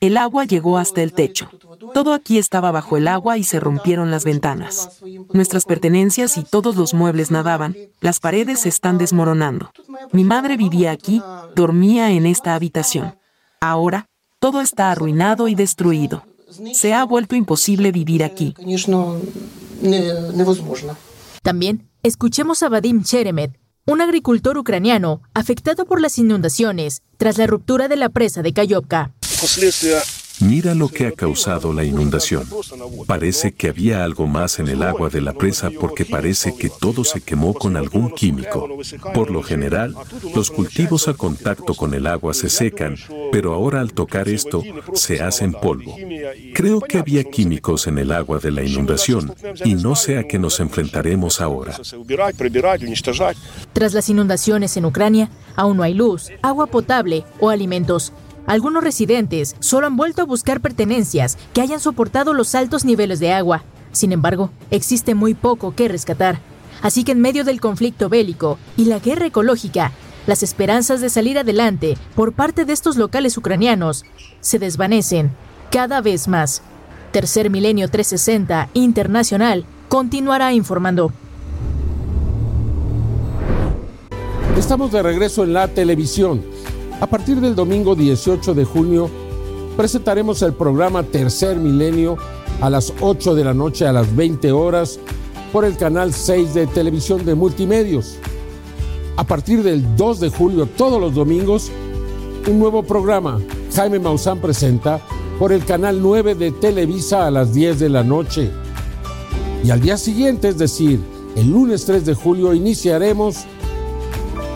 El 0.00 0.16
agua 0.16 0.44
llegó 0.44 0.78
hasta 0.78 1.02
el 1.02 1.12
techo. 1.12 1.48
Todo 1.94 2.12
aquí 2.12 2.38
estaba 2.38 2.70
bajo 2.70 2.96
el 2.96 3.08
agua 3.08 3.38
y 3.38 3.44
se 3.44 3.60
rompieron 3.60 4.10
las 4.10 4.24
ventanas. 4.24 5.00
Nuestras 5.32 5.64
pertenencias 5.64 6.36
y 6.36 6.44
todos 6.44 6.76
los 6.76 6.92
muebles 6.94 7.30
nadaban, 7.30 7.76
las 8.00 8.20
paredes 8.20 8.60
se 8.60 8.68
están 8.68 8.98
desmoronando. 8.98 9.70
Mi 10.12 10.24
madre 10.24 10.56
vivía 10.56 10.90
aquí, 10.90 11.22
dormía 11.54 12.10
en 12.10 12.26
esta 12.26 12.54
habitación. 12.54 13.16
Ahora, 13.60 14.06
todo 14.38 14.60
está 14.60 14.90
arruinado 14.90 15.48
y 15.48 15.54
destruido. 15.54 16.24
Se 16.72 16.94
ha 16.94 17.04
vuelto 17.04 17.34
imposible 17.34 17.90
vivir 17.90 18.22
aquí. 18.22 18.54
También 21.42 21.88
escuchemos 22.02 22.62
a 22.62 22.68
Vadim 22.68 23.02
Cheremet, 23.02 23.58
un 23.86 24.00
agricultor 24.00 24.58
ucraniano 24.58 25.22
afectado 25.32 25.86
por 25.86 26.00
las 26.00 26.18
inundaciones 26.18 27.02
tras 27.16 27.38
la 27.38 27.46
ruptura 27.46 27.86
de 27.86 27.96
la 27.96 28.08
presa 28.08 28.42
de 28.42 28.52
Kayovka. 28.52 29.12
Mira 30.40 30.74
lo 30.74 30.88
que 30.88 31.06
ha 31.06 31.12
causado 31.12 31.72
la 31.72 31.84
inundación. 31.84 32.44
Parece 33.06 33.52
que 33.52 33.68
había 33.68 34.04
algo 34.04 34.26
más 34.26 34.58
en 34.58 34.68
el 34.68 34.82
agua 34.82 35.08
de 35.08 35.22
la 35.22 35.32
presa 35.32 35.70
porque 35.80 36.04
parece 36.04 36.54
que 36.54 36.68
todo 36.68 37.04
se 37.04 37.22
quemó 37.22 37.54
con 37.54 37.76
algún 37.76 38.10
químico. 38.10 38.68
Por 39.14 39.30
lo 39.30 39.42
general, 39.42 39.94
los 40.34 40.50
cultivos 40.50 41.08
a 41.08 41.14
contacto 41.14 41.74
con 41.74 41.94
el 41.94 42.06
agua 42.06 42.34
se 42.34 42.50
secan, 42.50 42.96
pero 43.32 43.54
ahora 43.54 43.80
al 43.80 43.94
tocar 43.94 44.28
esto, 44.28 44.62
se 44.92 45.22
hacen 45.22 45.52
polvo. 45.52 45.96
Creo 46.54 46.80
que 46.80 46.98
había 46.98 47.24
químicos 47.24 47.86
en 47.86 47.98
el 47.98 48.12
agua 48.12 48.38
de 48.38 48.50
la 48.50 48.62
inundación 48.62 49.34
y 49.64 49.74
no 49.74 49.96
sé 49.96 50.18
a 50.18 50.24
qué 50.24 50.38
nos 50.38 50.60
enfrentaremos 50.60 51.40
ahora. 51.40 51.78
Tras 53.72 53.94
las 53.94 54.08
inundaciones 54.10 54.76
en 54.76 54.84
Ucrania, 54.84 55.30
aún 55.54 55.78
no 55.78 55.82
hay 55.82 55.94
luz, 55.94 56.30
agua 56.42 56.66
potable 56.66 57.24
o 57.40 57.48
alimentos. 57.48 58.12
Algunos 58.46 58.84
residentes 58.84 59.56
solo 59.58 59.88
han 59.88 59.96
vuelto 59.96 60.22
a 60.22 60.26
buscar 60.26 60.60
pertenencias 60.60 61.36
que 61.52 61.60
hayan 61.60 61.80
soportado 61.80 62.32
los 62.32 62.54
altos 62.54 62.84
niveles 62.84 63.18
de 63.18 63.32
agua. 63.32 63.64
Sin 63.90 64.12
embargo, 64.12 64.50
existe 64.70 65.14
muy 65.14 65.34
poco 65.34 65.74
que 65.74 65.88
rescatar. 65.88 66.38
Así 66.80 67.02
que 67.02 67.12
en 67.12 67.20
medio 67.20 67.44
del 67.44 67.60
conflicto 67.60 68.08
bélico 68.08 68.58
y 68.76 68.84
la 68.84 69.00
guerra 69.00 69.26
ecológica, 69.26 69.92
las 70.26 70.42
esperanzas 70.42 71.00
de 71.00 71.08
salir 71.08 71.38
adelante 71.38 71.96
por 72.14 72.32
parte 72.32 72.64
de 72.64 72.72
estos 72.72 72.96
locales 72.96 73.36
ucranianos 73.36 74.04
se 74.40 74.58
desvanecen 74.58 75.30
cada 75.70 76.00
vez 76.00 76.28
más. 76.28 76.62
Tercer 77.12 77.50
Milenio 77.50 77.88
360 77.88 78.68
Internacional 78.74 79.64
continuará 79.88 80.52
informando. 80.52 81.12
Estamos 84.56 84.92
de 84.92 85.02
regreso 85.02 85.44
en 85.44 85.52
la 85.52 85.68
televisión. 85.68 86.55
A 86.98 87.06
partir 87.06 87.40
del 87.42 87.54
domingo 87.54 87.94
18 87.94 88.54
de 88.54 88.64
junio 88.64 89.10
presentaremos 89.76 90.40
el 90.40 90.54
programa 90.54 91.02
Tercer 91.02 91.58
Milenio 91.58 92.16
a 92.62 92.70
las 92.70 92.90
8 93.00 93.34
de 93.34 93.44
la 93.44 93.52
noche 93.52 93.86
a 93.86 93.92
las 93.92 94.16
20 94.16 94.50
horas 94.52 94.98
por 95.52 95.66
el 95.66 95.76
canal 95.76 96.14
6 96.14 96.54
de 96.54 96.66
televisión 96.66 97.26
de 97.26 97.34
multimedios. 97.34 98.16
A 99.18 99.24
partir 99.24 99.62
del 99.62 99.94
2 99.94 100.20
de 100.20 100.30
julio, 100.30 100.66
todos 100.66 100.98
los 100.98 101.14
domingos, 101.14 101.70
un 102.48 102.58
nuevo 102.58 102.82
programa, 102.82 103.40
Jaime 103.74 103.98
Maussan 103.98 104.40
presenta, 104.40 105.00
por 105.38 105.52
el 105.52 105.66
canal 105.66 106.00
9 106.00 106.34
de 106.34 106.50
Televisa 106.50 107.26
a 107.26 107.30
las 107.30 107.52
10 107.52 107.78
de 107.78 107.88
la 107.90 108.04
noche. 108.04 108.50
Y 109.62 109.70
al 109.70 109.82
día 109.82 109.98
siguiente, 109.98 110.48
es 110.48 110.56
decir, 110.56 110.98
el 111.36 111.50
lunes 111.50 111.84
3 111.84 112.06
de 112.06 112.14
julio, 112.14 112.54
iniciaremos 112.54 113.44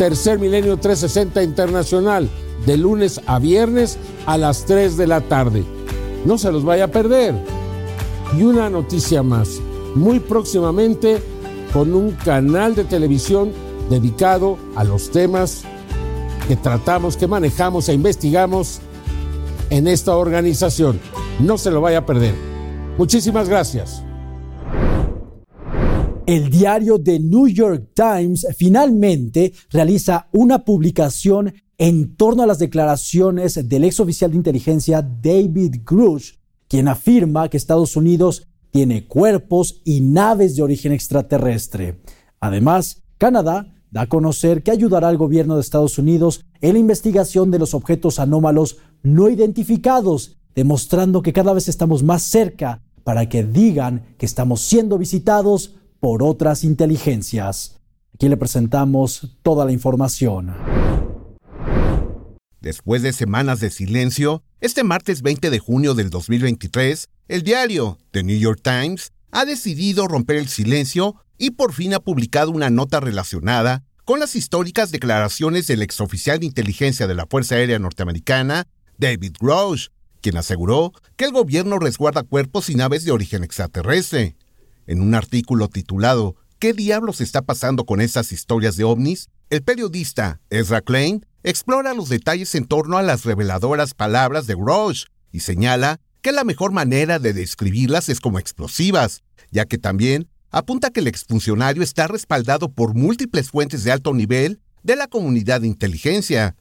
Tercer 0.01 0.39
Milenio 0.39 0.79
360 0.79 1.43
Internacional, 1.43 2.31
de 2.65 2.79
lunes 2.79 3.21
a 3.27 3.39
viernes 3.39 3.99
a 4.25 4.39
las 4.39 4.65
3 4.65 4.97
de 4.97 5.07
la 5.07 5.21
tarde. 5.21 5.63
No 6.25 6.39
se 6.39 6.51
los 6.51 6.65
vaya 6.65 6.85
a 6.85 6.89
perder. 6.89 7.35
Y 8.35 8.45
una 8.45 8.71
noticia 8.71 9.23
más, 9.23 9.61
muy 9.95 10.19
próximamente 10.19 11.23
con 11.75 11.93
un 11.93 12.13
canal 12.13 12.75
de 12.75 12.85
televisión 12.85 13.53
dedicado 13.91 14.57
a 14.75 14.85
los 14.85 15.11
temas 15.11 15.65
que 16.49 16.57
tratamos, 16.57 17.19
que 17.19 17.27
manejamos 17.27 17.91
e 17.91 17.93
investigamos 17.93 18.81
en 19.69 19.87
esta 19.87 20.17
organización. 20.17 20.99
No 21.41 21.59
se 21.59 21.71
lo 21.71 21.83
vaya 21.83 21.99
a 21.99 22.07
perder. 22.07 22.35
Muchísimas 22.97 23.51
gracias 23.51 24.03
el 26.31 26.49
diario 26.49 27.03
The 27.03 27.19
New 27.19 27.49
York 27.49 27.89
Times 27.93 28.47
finalmente 28.57 29.53
realiza 29.69 30.29
una 30.31 30.65
publicación 30.65 31.53
en 31.77 32.15
torno 32.15 32.45
a 32.45 32.47
las 32.47 32.61
declaraciones 32.61 33.69
del 33.69 33.83
ex 33.83 33.99
oficial 33.99 34.31
de 34.31 34.37
inteligencia 34.37 35.03
David 35.03 35.79
Grush, 35.85 36.35
quien 36.69 36.87
afirma 36.87 37.49
que 37.49 37.57
Estados 37.57 37.97
Unidos 37.97 38.47
tiene 38.71 39.09
cuerpos 39.09 39.83
y 39.85 40.03
naves 40.03 40.55
de 40.55 40.63
origen 40.63 40.93
extraterrestre. 40.93 42.01
Además, 42.39 43.03
Canadá 43.19 43.75
da 43.91 44.03
a 44.03 44.09
conocer 44.09 44.63
que 44.63 44.71
ayudará 44.71 45.09
al 45.09 45.17
gobierno 45.17 45.57
de 45.57 45.63
Estados 45.63 45.99
Unidos 45.99 46.45
en 46.61 46.75
la 46.75 46.79
investigación 46.79 47.51
de 47.51 47.59
los 47.59 47.75
objetos 47.75 48.21
anómalos 48.21 48.77
no 49.03 49.29
identificados, 49.29 50.39
demostrando 50.55 51.23
que 51.23 51.33
cada 51.33 51.55
vez 51.55 51.67
estamos 51.67 52.05
más 52.05 52.23
cerca 52.23 52.85
para 53.03 53.29
que 53.29 53.43
digan 53.43 54.15
que 54.17 54.27
estamos 54.27 54.61
siendo 54.61 54.97
visitados 54.97 55.80
por 56.01 56.23
otras 56.23 56.65
inteligencias. 56.65 57.79
Aquí 58.15 58.29
le 58.29 58.37
presentamos 58.37 59.37
toda 59.43 59.65
la 59.65 59.73
información. 59.73 60.55
Después 62.61 63.03
de 63.03 63.13
semanas 63.13 63.61
de 63.61 63.71
silencio, 63.71 64.43
este 64.61 64.85
martes 64.85 65.23
20 65.23 65.49
de 65.49 65.59
junio 65.59 65.95
del 65.95 66.11
2023, 66.11 67.09
el 67.29 67.43
diario 67.43 67.99
The 68.11 68.23
New 68.23 68.39
York 68.39 68.61
Times 68.63 69.13
ha 69.31 69.45
decidido 69.45 70.09
romper 70.09 70.37
el 70.37 70.49
silencio 70.49 71.17
y 71.39 71.53
por 71.53 71.73
fin 71.73 71.95
ha 71.95 72.01
publicado 72.01 72.51
una 72.51 72.69
nota 72.69 73.01
relacionada 73.01 73.85
con 74.05 74.21
las 74.21 74.37
históricas 74.37 74.91
declaraciones 74.91 75.67
del 75.69 75.83
exoficial 75.83 76.41
de 76.41 76.47
inteligencia 76.47 77.07
de 77.07 77.15
la 77.15 77.27
Fuerza 77.27 77.55
Aérea 77.55 77.79
Norteamericana, 77.79 78.67
David 78.99 79.37
Grosh, 79.41 79.89
quien 80.21 80.37
aseguró 80.37 80.93
que 81.17 81.25
el 81.27 81.33
gobierno 81.33 81.79
resguarda 81.79 82.25
cuerpos 82.25 82.69
y 82.69 82.75
naves 82.75 83.05
de 83.05 83.13
origen 83.13 83.45
extraterrestre. 83.45 84.37
En 84.87 85.01
un 85.01 85.15
artículo 85.15 85.69
titulado 85.69 86.37
¿Qué 86.59 86.75
diablos 86.75 87.21
está 87.21 87.43
pasando 87.43 87.87
con 87.87 88.01
esas 88.01 88.33
historias 88.33 88.77
de 88.77 88.85
ovnis? 88.85 89.31
El 89.49 89.63
periodista 89.63 90.41
Ezra 90.51 90.83
Klein 90.83 91.25
explora 91.43 91.95
los 91.95 92.09
detalles 92.09 92.55
en 92.55 92.67
torno 92.67 92.99
a 92.99 93.03
las 93.03 93.25
reveladoras 93.25 93.95
palabras 93.95 94.47
de 94.47 94.55
Grosh 94.55 95.07
y 95.33 95.41
señala 95.41 96.01
que 96.21 96.33
la 96.33 96.45
mejor 96.45 96.73
manera 96.73 97.19
de 97.19 97.33
describirlas 97.33 98.09
es 98.11 98.21
como 98.21 98.39
explosivas, 98.39 99.23
ya 99.51 99.65
que 99.65 99.79
también 99.79 100.29
apunta 100.51 100.91
que 100.91 101.01
el 101.01 101.07
exfuncionario 101.07 101.83
está 101.83 102.07
respaldado 102.09 102.71
por 102.71 102.95
múltiples 102.95 103.51
fuentes 103.51 103.83
de 103.85 103.93
alto 103.93 104.13
nivel 104.13 104.61
de 104.83 104.97
la 104.97 105.07
comunidad 105.07 105.63
de 105.63 105.69
inteligencia. 105.69 106.57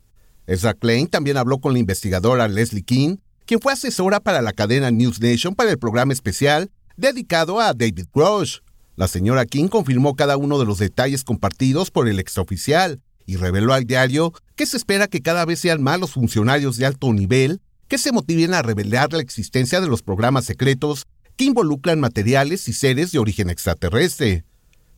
Ezra 0.48 0.74
Klein 0.74 1.08
también 1.08 1.38
habló 1.38 1.60
con 1.60 1.74
la 1.74 1.80
investigadora 1.80 2.48
Leslie 2.48 2.84
King, 2.84 3.18
quien 3.46 3.60
fue 3.60 3.74
asesora 3.74 4.20
para 4.20 4.42
la 4.42 4.54
cadena 4.54 4.92
News 4.92 5.20
Nation 5.20 5.56
para 5.56 5.72
el 5.72 5.78
programa 5.78 6.14
especial 6.14 6.72
dedicado 7.00 7.60
a 7.60 7.74
David 7.74 8.08
Grosh. 8.13 8.60
La 8.96 9.08
señora 9.08 9.46
King 9.46 9.70
confirmó 9.70 10.15
cada 10.15 10.38
uno 10.38 10.60
de 10.60 10.65
los 10.65 10.77
detalles 10.79 11.24
compartidos 11.24 11.89
por 11.91 12.08
el 12.08 12.20
exoficial 12.20 13.01
y 13.25 13.38
reveló 13.38 13.74
al 13.74 13.86
diario 13.86 14.34
que 14.56 14.65
se 14.65 14.77
espera 14.77 15.08
que 15.08 15.22
cada 15.22 15.46
vez 15.46 15.60
sean 15.60 15.82
más 15.82 16.00
los 16.00 16.12
funcionarios 16.12 16.77
de 16.77 16.86
alto 16.86 17.13
nivel 17.13 17.62
que 17.88 17.98
se 17.98 18.12
motiven 18.12 18.53
a 18.53 18.62
revelar 18.62 19.13
la 19.13 19.22
existencia 19.22 19.82
de 19.82 19.88
los 19.88 20.03
programas 20.03 20.46
secretos 20.46 21.08
que 21.38 21.46
involucran 21.46 22.00
materiales 22.00 22.68
y 22.68 22.74
seres 22.74 23.12
de 23.12 23.20
origen 23.20 23.50
extraterrestre. 23.50 24.44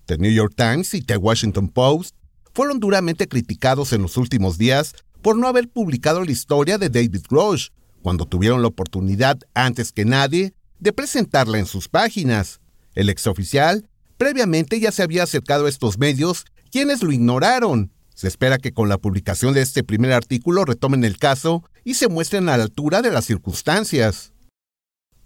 The 0.07 0.17
New 0.17 0.31
York 0.31 0.53
Times 0.55 0.93
y 0.95 1.01
The 1.01 1.17
Washington 1.17 1.69
Post 1.69 2.15
fueron 2.53 2.79
duramente 2.79 3.27
criticados 3.27 3.93
en 3.93 4.01
los 4.01 4.17
últimos 4.17 4.57
días 4.57 4.95
por 5.21 5.37
no 5.37 5.47
haber 5.47 5.69
publicado 5.69 6.25
la 6.25 6.31
historia 6.31 6.77
de 6.79 6.89
David 6.89 7.21
Grosh, 7.29 7.67
cuando 8.01 8.25
tuvieron 8.25 8.61
la 8.63 8.69
oportunidad 8.69 9.39
antes 9.53 9.91
que 9.91 10.03
nadie 10.03 10.53
de 10.81 10.91
presentarla 10.91 11.59
en 11.59 11.65
sus 11.65 11.87
páginas. 11.87 12.59
El 12.93 13.07
exoficial 13.07 13.87
previamente 14.17 14.79
ya 14.79 14.91
se 14.91 15.03
había 15.03 15.23
acercado 15.23 15.65
a 15.65 15.69
estos 15.69 15.97
medios, 15.97 16.45
quienes 16.69 17.01
lo 17.01 17.11
ignoraron. 17.13 17.91
Se 18.13 18.27
espera 18.27 18.57
que 18.57 18.73
con 18.73 18.89
la 18.89 18.97
publicación 18.97 19.53
de 19.53 19.61
este 19.61 19.83
primer 19.83 20.11
artículo 20.11 20.65
retomen 20.65 21.05
el 21.05 21.17
caso 21.17 21.63
y 21.85 21.93
se 21.93 22.09
muestren 22.09 22.49
a 22.49 22.57
la 22.57 22.63
altura 22.63 23.01
de 23.01 23.11
las 23.11 23.25
circunstancias. 23.25 24.33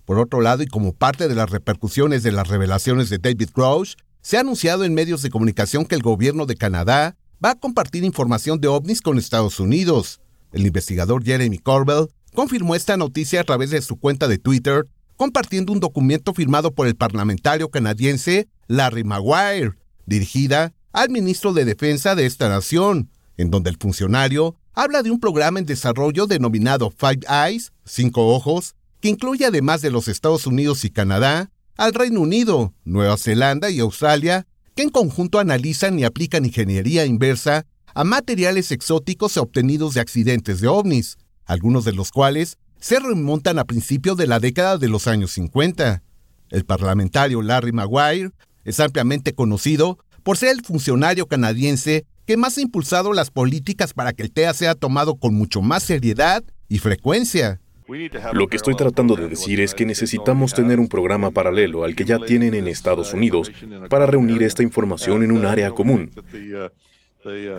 Por 0.06 0.20
otro 0.20 0.40
lado, 0.40 0.62
y 0.62 0.68
como 0.68 0.94
parte 0.94 1.28
de 1.28 1.36
las 1.36 1.50
repercusiones 1.50 2.22
de 2.22 2.32
las 2.32 2.48
revelaciones 2.48 3.10
de 3.10 3.18
David 3.18 3.50
Grosh, 3.56 3.96
se 4.22 4.38
ha 4.38 4.42
anunciado 4.42 4.84
en 4.84 4.94
medios 4.94 5.22
de 5.24 5.30
comunicación 5.30 5.86
que 5.86 5.96
el 5.96 6.04
gobierno 6.04 6.46
de 6.46 6.56
Canadá 6.56 7.18
va 7.44 7.52
a 7.52 7.60
compartir 7.60 8.04
información 8.04 8.62
de 8.62 8.68
ovnis 8.68 9.02
con 9.02 9.18
Estados 9.18 9.60
Unidos. 9.60 10.22
El 10.52 10.66
investigador 10.66 11.24
Jeremy 11.24 11.58
Corbell 11.58 12.08
confirmó 12.34 12.76
esta 12.76 12.98
noticia 12.98 13.42
a 13.42 13.44
través 13.44 13.72
de 13.72 13.82
su 13.82 13.98
cuenta 13.98 14.28
de 14.28 14.38
Twitter 14.38 14.88
compartiendo 15.18 15.72
un 15.72 15.80
documento 15.80 16.34
firmado 16.34 16.74
por 16.74 16.88
el 16.88 16.96
parlamentario 16.96 17.70
canadiense 17.70 18.48
Larry 18.68 19.04
Maguire, 19.04 19.74
dirigida 20.06 20.74
al 20.92 21.10
ministro 21.10 21.54
de 21.54 21.66
Defensa 21.66 22.16
de 22.16 22.26
esta 22.26 22.50
nación, 22.50 23.10
en 23.38 23.52
donde 23.52 23.70
el 23.70 23.78
funcionario 23.78 24.56
habla 24.74 25.04
de 25.04 25.12
un 25.12 25.20
programa 25.20 25.60
en 25.60 25.66
desarrollo 25.66 26.28
denominado 26.28 26.92
Five 26.92 27.22
Eyes, 27.30 27.72
cinco 27.86 28.34
ojos, 28.34 28.76
que 29.00 29.10
incluye 29.10 29.46
además 29.46 29.82
de 29.82 29.92
los 29.92 30.08
Estados 30.08 30.48
Unidos 30.48 30.84
y 30.86 30.90
Canadá, 30.90 31.52
al 31.78 31.94
Reino 31.94 32.22
Unido, 32.22 32.74
Nueva 32.86 33.18
Zelanda 33.18 33.70
y 33.70 33.80
Australia, 33.80 34.48
que 34.76 34.84
en 34.84 34.90
conjunto 34.90 35.40
analizan 35.40 36.00
y 36.00 36.04
aplican 36.04 36.46
ingeniería 36.46 37.06
inversa 37.06 37.66
a 37.94 38.04
materiales 38.04 38.72
exóticos 38.72 39.38
obtenidos 39.38 39.94
de 39.94 40.02
accidentes 40.02 40.60
de 40.60 40.68
ovnis, 40.68 41.18
algunos 41.46 41.86
de 41.86 41.94
los 41.94 42.12
cuales 42.12 42.58
se 42.86 43.00
remontan 43.00 43.58
a 43.58 43.66
principios 43.66 44.16
de 44.16 44.28
la 44.28 44.40
década 44.40 44.78
de 44.78 44.88
los 44.88 45.08
años 45.08 45.32
50. 45.32 46.04
El 46.52 46.66
parlamentario 46.66 47.42
Larry 47.42 47.72
Maguire 47.72 48.30
es 48.64 48.80
ampliamente 48.80 49.34
conocido 49.34 49.98
por 50.22 50.38
ser 50.38 50.50
el 50.50 50.64
funcionario 50.64 51.26
canadiense 51.26 52.06
que 52.28 52.38
más 52.38 52.60
ha 52.60 52.62
impulsado 52.62 53.12
las 53.12 53.32
políticas 53.32 53.96
para 53.96 54.14
que 54.14 54.22
el 54.22 54.32
TEA 54.32 54.54
sea 54.54 54.76
tomado 54.76 55.16
con 55.16 55.34
mucho 55.34 55.64
más 55.64 55.82
seriedad 55.82 56.44
y 56.70 56.78
frecuencia. 56.78 57.60
Lo 58.34 58.48
que 58.50 58.58
estoy 58.58 58.76
tratando 58.76 59.16
de 59.16 59.30
decir 59.30 59.62
es 59.62 59.74
que 59.74 59.88
necesitamos 59.88 60.54
tener 60.54 60.80
un 60.80 60.88
programa 60.88 61.32
paralelo 61.32 61.86
al 61.86 61.96
que 61.96 62.06
ya 62.06 62.20
tienen 62.20 62.54
en 62.54 62.68
Estados 62.68 63.16
Unidos 63.16 63.52
para 63.90 64.06
reunir 64.06 64.44
esta 64.44 64.62
información 64.62 65.24
en 65.24 65.32
un 65.32 65.48
área 65.48 65.72
común. 65.72 66.12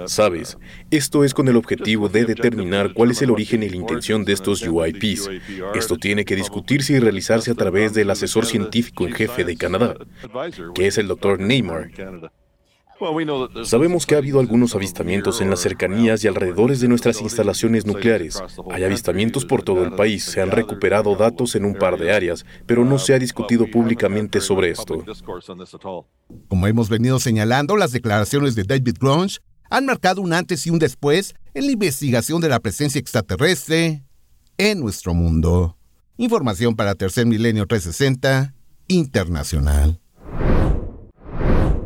Sabes, 0.06 0.58
esto 0.90 1.24
es 1.24 1.34
con 1.34 1.48
el 1.48 1.56
objetivo 1.56 2.08
de 2.08 2.24
determinar 2.24 2.92
cuál 2.92 3.10
es 3.10 3.22
el 3.22 3.30
origen 3.30 3.62
y 3.62 3.68
la 3.68 3.76
intención 3.76 4.24
de 4.24 4.32
estos 4.32 4.62
UIPs. 4.62 5.28
Esto 5.74 5.96
tiene 5.96 6.24
que 6.24 6.36
discutirse 6.36 6.92
y 6.92 6.98
realizarse 7.00 7.50
a 7.50 7.54
través 7.54 7.92
del 7.92 8.10
asesor 8.10 8.46
científico 8.46 9.06
en 9.06 9.14
jefe 9.14 9.44
de 9.44 9.56
Canadá, 9.56 9.96
que 10.74 10.86
es 10.86 10.98
el 10.98 11.08
Dr. 11.08 11.40
Neymar. 11.40 11.90
Sabemos 13.64 14.06
que 14.06 14.14
ha 14.14 14.18
habido 14.18 14.40
algunos 14.40 14.74
avistamientos 14.74 15.40
en 15.40 15.50
las 15.50 15.60
cercanías 15.60 16.24
y 16.24 16.28
alrededores 16.28 16.80
de 16.80 16.88
nuestras 16.88 17.20
instalaciones 17.20 17.84
nucleares. 17.84 18.42
Hay 18.70 18.84
avistamientos 18.84 19.44
por 19.44 19.62
todo 19.62 19.84
el 19.84 19.92
país, 19.92 20.24
se 20.24 20.40
han 20.40 20.50
recuperado 20.50 21.14
datos 21.14 21.56
en 21.56 21.64
un 21.64 21.74
par 21.74 21.98
de 21.98 22.12
áreas, 22.12 22.46
pero 22.66 22.84
no 22.84 22.98
se 22.98 23.14
ha 23.14 23.18
discutido 23.18 23.66
públicamente 23.70 24.40
sobre 24.40 24.70
esto. 24.70 25.04
Como 26.48 26.66
hemos 26.66 26.88
venido 26.88 27.18
señalando, 27.18 27.76
las 27.76 27.92
declaraciones 27.92 28.54
de 28.54 28.62
David 28.62 28.96
Grunge 28.98 29.40
han 29.70 29.86
marcado 29.86 30.20
un 30.20 30.32
antes 30.32 30.66
y 30.66 30.70
un 30.70 30.78
después 30.78 31.34
en 31.54 31.66
la 31.66 31.72
investigación 31.72 32.40
de 32.40 32.48
la 32.48 32.60
presencia 32.60 32.98
extraterrestre 32.98 34.04
en 34.58 34.80
nuestro 34.80 35.14
mundo. 35.14 35.76
Información 36.16 36.76
para 36.76 36.94
Tercer 36.94 37.26
Milenio 37.26 37.66
360 37.66 38.54
Internacional. 38.88 40.00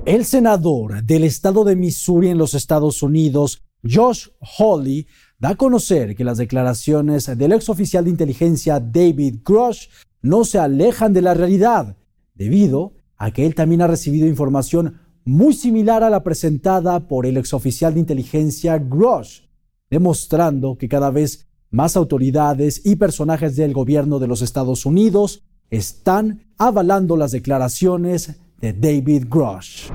El 0.07 0.25
senador 0.25 1.03
del 1.05 1.25
estado 1.25 1.65
de 1.65 1.77
Missouri 1.77 2.29
en 2.29 2.39
los 2.39 2.55
Estados 2.55 3.03
Unidos, 3.03 3.63
Josh 3.83 4.29
Hawley, 4.59 5.07
da 5.39 5.51
a 5.51 5.55
conocer 5.57 6.15
que 6.17 6.25
las 6.25 6.39
declaraciones 6.39 7.27
del 7.37 7.53
ex 7.53 7.69
oficial 7.69 8.05
de 8.05 8.11
inteligencia 8.11 8.81
David 8.81 9.41
Grush 9.45 9.89
no 10.23 10.45
se 10.45 10.59
alejan 10.59 11.13
de 11.13 11.23
la 11.23 11.35
realidad, 11.35 11.97
debido 12.35 12.95
a 13.17 13.31
que 13.31 13.47
él 13.47 13.55
también 13.55 13.83
ha 13.83 13.87
recibido 13.87 14.27
información 14.27 15.01
muy 15.31 15.55
similar 15.55 16.03
a 16.03 16.11
la 16.11 16.25
presentada 16.25 17.07
por 17.07 17.25
el 17.25 17.37
exoficial 17.37 17.95
de 17.95 18.01
inteligencia 18.01 18.79
Grush, 18.79 19.43
demostrando 19.89 20.77
que 20.77 20.89
cada 20.89 21.11
vez 21.13 21.47
más 21.71 21.97
autoridades 21.97 22.85
y 22.85 22.97
personajes 22.97 23.55
del 23.55 23.73
gobierno 23.73 24.19
de 24.19 24.27
los 24.27 24.43
Estados 24.43 24.87
Unidos 24.87 25.45
están 25.71 26.47
avalando 26.59 27.17
las 27.17 27.31
declaraciones 27.31 28.41
de 28.61 28.73
David 28.73 29.27
Grush. 29.31 29.91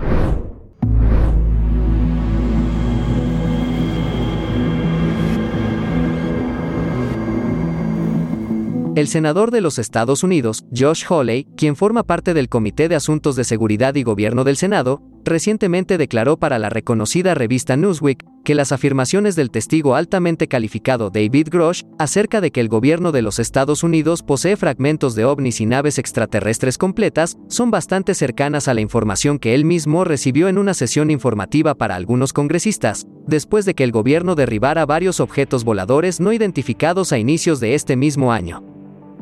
El 8.95 9.09
senador 9.09 9.51
de 9.51 9.59
los 9.59 9.79
Estados 9.79 10.23
Unidos, 10.23 10.63
Josh 10.73 11.03
Hawley, 11.09 11.43
quien 11.57 11.75
forma 11.75 12.03
parte 12.03 12.33
del 12.33 12.47
Comité 12.47 12.87
de 12.87 12.95
Asuntos 12.95 13.35
de 13.35 13.43
Seguridad 13.43 13.95
y 13.95 14.03
Gobierno 14.03 14.45
del 14.45 14.55
Senado, 14.55 15.01
recientemente 15.25 15.97
declaró 15.97 16.37
para 16.37 16.59
la 16.59 16.69
reconocida 16.69 17.33
revista 17.33 17.75
Newsweek 17.75 18.23
que 18.43 18.55
las 18.55 18.71
afirmaciones 18.71 19.35
del 19.35 19.51
testigo 19.51 19.95
altamente 19.95 20.47
calificado 20.47 21.09
David 21.09 21.47
Grosh 21.51 21.81
acerca 21.97 22.41
de 22.41 22.51
que 22.51 22.61
el 22.61 22.69
gobierno 22.69 23.11
de 23.11 23.21
los 23.21 23.39
Estados 23.39 23.83
Unidos 23.83 24.23
posee 24.23 24.55
fragmentos 24.55 25.15
de 25.15 25.25
ovnis 25.25 25.59
y 25.59 25.65
naves 25.65 25.97
extraterrestres 25.97 26.77
completas 26.77 27.37
son 27.49 27.71
bastante 27.71 28.13
cercanas 28.13 28.67
a 28.67 28.73
la 28.73 28.81
información 28.81 29.39
que 29.39 29.55
él 29.55 29.65
mismo 29.65 30.03
recibió 30.03 30.47
en 30.47 30.57
una 30.57 30.73
sesión 30.73 31.09
informativa 31.09 31.75
para 31.75 31.95
algunos 31.95 32.31
congresistas, 32.31 33.07
después 33.27 33.65
de 33.65 33.73
que 33.73 33.83
el 33.83 33.91
gobierno 33.91 34.35
derribara 34.35 34.85
varios 34.85 35.19
objetos 35.19 35.63
voladores 35.63 36.19
no 36.19 36.31
identificados 36.31 37.11
a 37.11 37.17
inicios 37.17 37.59
de 37.59 37.73
este 37.73 37.95
mismo 37.95 38.31
año. 38.31 38.63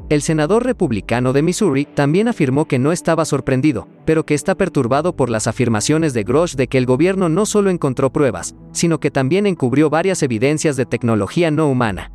El 0.09 0.21
senador 0.21 0.65
republicano 0.65 1.33
de 1.33 1.41
Missouri 1.41 1.85
también 1.85 2.27
afirmó 2.27 2.65
que 2.65 2.77
no 2.77 2.91
estaba 2.91 3.25
sorprendido, 3.25 3.87
pero 4.05 4.25
que 4.25 4.33
está 4.33 4.55
perturbado 4.55 5.15
por 5.15 5.29
las 5.29 5.47
afirmaciones 5.47 6.13
de 6.13 6.23
Grosh 6.23 6.55
de 6.55 6.67
que 6.67 6.77
el 6.77 6.85
gobierno 6.85 7.29
no 7.29 7.45
solo 7.45 7.69
encontró 7.69 8.11
pruebas, 8.11 8.55
sino 8.73 8.99
que 8.99 9.11
también 9.11 9.45
encubrió 9.45 9.89
varias 9.89 10.21
evidencias 10.21 10.75
de 10.75 10.85
tecnología 10.85 11.51
no 11.51 11.67
humana. 11.69 12.11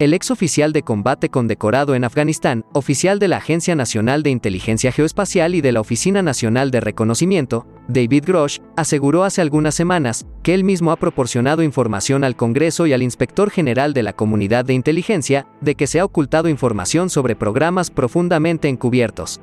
El 0.00 0.12
ex 0.12 0.32
oficial 0.32 0.72
de 0.72 0.82
combate 0.82 1.28
condecorado 1.28 1.94
en 1.94 2.02
Afganistán, 2.02 2.64
oficial 2.72 3.20
de 3.20 3.28
la 3.28 3.36
Agencia 3.36 3.76
Nacional 3.76 4.24
de 4.24 4.30
Inteligencia 4.30 4.90
Geoespacial 4.90 5.54
y 5.54 5.60
de 5.60 5.70
la 5.70 5.80
Oficina 5.80 6.20
Nacional 6.20 6.72
de 6.72 6.80
Reconocimiento, 6.80 7.68
David 7.86 8.24
Grosh, 8.26 8.58
aseguró 8.74 9.22
hace 9.22 9.40
algunas 9.40 9.76
semanas 9.76 10.26
que 10.42 10.52
él 10.52 10.64
mismo 10.64 10.90
ha 10.90 10.96
proporcionado 10.96 11.62
información 11.62 12.24
al 12.24 12.34
Congreso 12.34 12.88
y 12.88 12.92
al 12.92 13.04
Inspector 13.04 13.50
General 13.50 13.94
de 13.94 14.02
la 14.02 14.14
Comunidad 14.14 14.64
de 14.64 14.74
Inteligencia 14.74 15.46
de 15.60 15.76
que 15.76 15.86
se 15.86 16.00
ha 16.00 16.04
ocultado 16.04 16.48
información 16.48 17.08
sobre 17.08 17.36
programas 17.36 17.92
profundamente 17.92 18.68
encubiertos. 18.68 19.40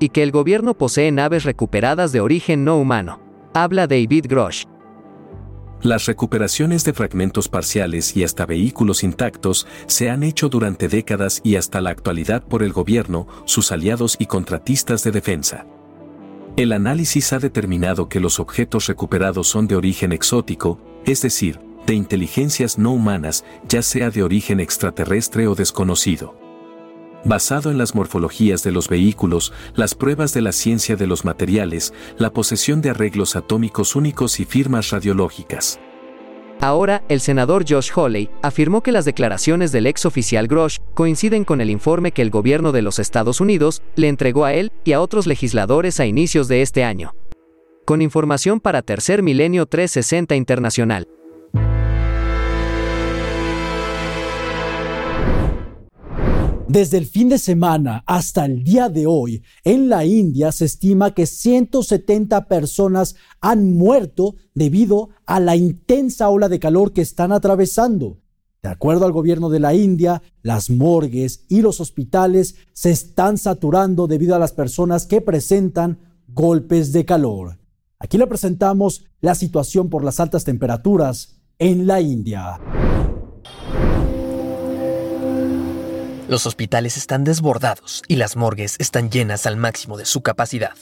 Y 0.00 0.10
que 0.10 0.22
el 0.22 0.32
gobierno 0.32 0.74
posee 0.74 1.10
naves 1.12 1.44
recuperadas 1.44 2.12
de 2.12 2.20
origen 2.20 2.62
no 2.62 2.76
humano. 2.76 3.20
Habla 3.54 3.86
David 3.86 4.26
Grosh. 4.28 4.64
Las 5.82 6.06
recuperaciones 6.06 6.82
de 6.82 6.92
fragmentos 6.92 7.48
parciales 7.48 8.16
y 8.16 8.24
hasta 8.24 8.46
vehículos 8.46 9.04
intactos 9.04 9.68
se 9.86 10.10
han 10.10 10.24
hecho 10.24 10.48
durante 10.48 10.88
décadas 10.88 11.40
y 11.44 11.54
hasta 11.54 11.80
la 11.80 11.90
actualidad 11.90 12.42
por 12.42 12.64
el 12.64 12.72
gobierno, 12.72 13.28
sus 13.44 13.70
aliados 13.70 14.16
y 14.18 14.26
contratistas 14.26 15.04
de 15.04 15.12
defensa. 15.12 15.66
El 16.56 16.72
análisis 16.72 17.32
ha 17.32 17.38
determinado 17.38 18.08
que 18.08 18.18
los 18.18 18.40
objetos 18.40 18.88
recuperados 18.88 19.46
son 19.46 19.68
de 19.68 19.76
origen 19.76 20.10
exótico, 20.10 20.80
es 21.04 21.22
decir, 21.22 21.60
de 21.86 21.94
inteligencias 21.94 22.76
no 22.76 22.90
humanas, 22.90 23.44
ya 23.68 23.82
sea 23.82 24.10
de 24.10 24.24
origen 24.24 24.58
extraterrestre 24.58 25.46
o 25.46 25.54
desconocido. 25.54 26.47
Basado 27.24 27.70
en 27.70 27.78
las 27.78 27.94
morfologías 27.94 28.62
de 28.62 28.70
los 28.70 28.88
vehículos, 28.88 29.52
las 29.74 29.94
pruebas 29.94 30.32
de 30.34 30.42
la 30.42 30.52
ciencia 30.52 30.96
de 30.96 31.06
los 31.06 31.24
materiales, 31.24 31.92
la 32.16 32.32
posesión 32.32 32.80
de 32.80 32.90
arreglos 32.90 33.34
atómicos 33.34 33.96
únicos 33.96 34.38
y 34.40 34.44
firmas 34.44 34.90
radiológicas. 34.90 35.80
Ahora, 36.60 37.04
el 37.08 37.20
senador 37.20 37.64
Josh 37.68 37.90
Hawley 37.94 38.30
afirmó 38.42 38.82
que 38.82 38.90
las 38.90 39.04
declaraciones 39.04 39.70
del 39.70 39.86
ex 39.86 40.06
oficial 40.06 40.48
Grosh 40.48 40.78
coinciden 40.94 41.44
con 41.44 41.60
el 41.60 41.70
informe 41.70 42.10
que 42.10 42.22
el 42.22 42.30
gobierno 42.30 42.72
de 42.72 42.82
los 42.82 42.98
Estados 42.98 43.40
Unidos 43.40 43.82
le 43.94 44.08
entregó 44.08 44.44
a 44.44 44.54
él 44.54 44.72
y 44.84 44.92
a 44.92 45.00
otros 45.00 45.26
legisladores 45.26 46.00
a 46.00 46.06
inicios 46.06 46.48
de 46.48 46.62
este 46.62 46.82
año. 46.82 47.14
Con 47.84 48.02
información 48.02 48.60
para 48.60 48.82
Tercer 48.82 49.22
Milenio 49.22 49.66
360 49.66 50.34
Internacional. 50.34 51.08
Desde 56.68 56.98
el 56.98 57.06
fin 57.06 57.30
de 57.30 57.38
semana 57.38 58.04
hasta 58.06 58.44
el 58.44 58.62
día 58.62 58.90
de 58.90 59.06
hoy, 59.06 59.42
en 59.64 59.88
la 59.88 60.04
India 60.04 60.52
se 60.52 60.66
estima 60.66 61.14
que 61.14 61.24
170 61.24 62.46
personas 62.46 63.14
han 63.40 63.72
muerto 63.72 64.34
debido 64.52 65.08
a 65.24 65.40
la 65.40 65.56
intensa 65.56 66.28
ola 66.28 66.50
de 66.50 66.60
calor 66.60 66.92
que 66.92 67.00
están 67.00 67.32
atravesando. 67.32 68.18
De 68.62 68.68
acuerdo 68.68 69.06
al 69.06 69.12
gobierno 69.12 69.48
de 69.48 69.60
la 69.60 69.72
India, 69.72 70.20
las 70.42 70.68
morgues 70.68 71.46
y 71.48 71.62
los 71.62 71.80
hospitales 71.80 72.56
se 72.74 72.90
están 72.90 73.38
saturando 73.38 74.06
debido 74.06 74.34
a 74.34 74.38
las 74.38 74.52
personas 74.52 75.06
que 75.06 75.22
presentan 75.22 75.98
golpes 76.26 76.92
de 76.92 77.06
calor. 77.06 77.58
Aquí 77.98 78.18
le 78.18 78.26
presentamos 78.26 79.06
la 79.22 79.34
situación 79.34 79.88
por 79.88 80.04
las 80.04 80.20
altas 80.20 80.44
temperaturas 80.44 81.40
en 81.58 81.86
la 81.86 82.02
India. 82.02 82.60
Los 86.28 86.44
hospitales 86.44 86.98
están 86.98 87.24
desbordados 87.24 88.02
y 88.06 88.16
las 88.16 88.36
morgues 88.36 88.76
están 88.78 89.10
llenas 89.10 89.46
al 89.46 89.56
máximo 89.56 89.96
de 89.96 90.04
su 90.04 90.20
capacidad. 90.20 90.74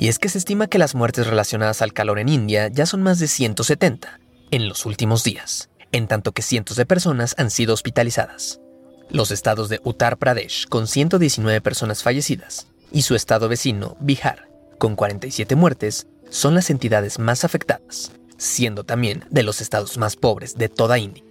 Y 0.00 0.08
es 0.08 0.18
que 0.18 0.28
se 0.28 0.38
estima 0.38 0.66
que 0.66 0.78
las 0.78 0.96
muertes 0.96 1.28
relacionadas 1.28 1.82
al 1.82 1.92
calor 1.92 2.18
en 2.18 2.28
India 2.28 2.66
ya 2.66 2.84
son 2.84 3.00
más 3.00 3.20
de 3.20 3.28
170 3.28 4.18
en 4.50 4.68
los 4.68 4.84
últimos 4.84 5.22
días, 5.22 5.70
en 5.92 6.08
tanto 6.08 6.32
que 6.32 6.42
cientos 6.42 6.76
de 6.76 6.84
personas 6.84 7.36
han 7.38 7.52
sido 7.52 7.74
hospitalizadas. 7.74 8.60
Los 9.08 9.30
estados 9.30 9.68
de 9.68 9.80
Uttar 9.84 10.18
Pradesh, 10.18 10.66
con 10.66 10.88
119 10.88 11.60
personas 11.60 12.02
fallecidas, 12.02 12.66
y 12.90 13.02
su 13.02 13.14
estado 13.14 13.48
vecino, 13.48 13.96
Bihar, 14.00 14.48
con 14.78 14.96
47 14.96 15.54
muertes, 15.54 16.08
son 16.28 16.56
las 16.56 16.70
entidades 16.70 17.20
más 17.20 17.44
afectadas, 17.44 18.10
siendo 18.36 18.82
también 18.82 19.26
de 19.30 19.44
los 19.44 19.60
estados 19.60 19.96
más 19.96 20.16
pobres 20.16 20.56
de 20.56 20.68
toda 20.68 20.98
India. 20.98 21.22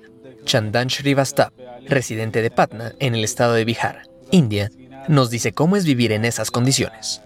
Chandan 0.45 0.89
Srivastava, 0.89 1.51
residente 1.87 2.41
de 2.41 2.51
Patna, 2.51 2.93
en 2.99 3.15
el 3.15 3.23
estado 3.23 3.53
de 3.53 3.65
Bihar, 3.65 4.03
India, 4.31 4.69
nos 5.07 5.29
dice 5.29 5.51
cómo 5.51 5.75
es 5.75 5.85
vivir 5.85 6.11
en 6.11 6.25
esas 6.25 6.51
condiciones. 6.51 7.21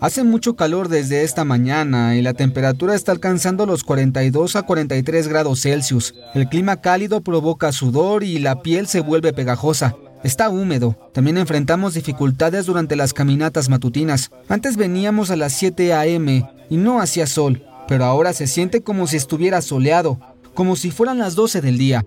Hace 0.00 0.22
mucho 0.22 0.54
calor 0.54 0.88
desde 0.88 1.24
esta 1.24 1.44
mañana 1.44 2.14
y 2.14 2.22
la 2.22 2.32
temperatura 2.32 2.94
está 2.94 3.10
alcanzando 3.10 3.66
los 3.66 3.82
42 3.82 4.54
a 4.54 4.62
43 4.62 5.26
grados 5.26 5.62
Celsius. 5.62 6.14
El 6.34 6.48
clima 6.48 6.80
cálido 6.80 7.20
provoca 7.20 7.72
sudor 7.72 8.22
y 8.22 8.38
la 8.38 8.62
piel 8.62 8.86
se 8.86 9.00
vuelve 9.00 9.32
pegajosa. 9.32 9.96
Está 10.22 10.50
húmedo. 10.50 11.10
También 11.12 11.36
enfrentamos 11.36 11.94
dificultades 11.94 12.66
durante 12.66 12.94
las 12.94 13.12
caminatas 13.12 13.68
matutinas. 13.68 14.30
Antes 14.48 14.76
veníamos 14.76 15.32
a 15.32 15.36
las 15.36 15.52
7 15.54 15.92
a.m. 15.92 16.48
y 16.70 16.76
no 16.76 17.00
hacía 17.00 17.26
sol, 17.26 17.64
pero 17.88 18.04
ahora 18.04 18.32
se 18.32 18.46
siente 18.46 18.82
como 18.82 19.08
si 19.08 19.16
estuviera 19.16 19.60
soleado 19.62 20.20
como 20.58 20.74
si 20.74 20.90
fueran 20.90 21.18
las 21.18 21.36
12 21.36 21.60
del 21.60 21.78
día. 21.78 22.04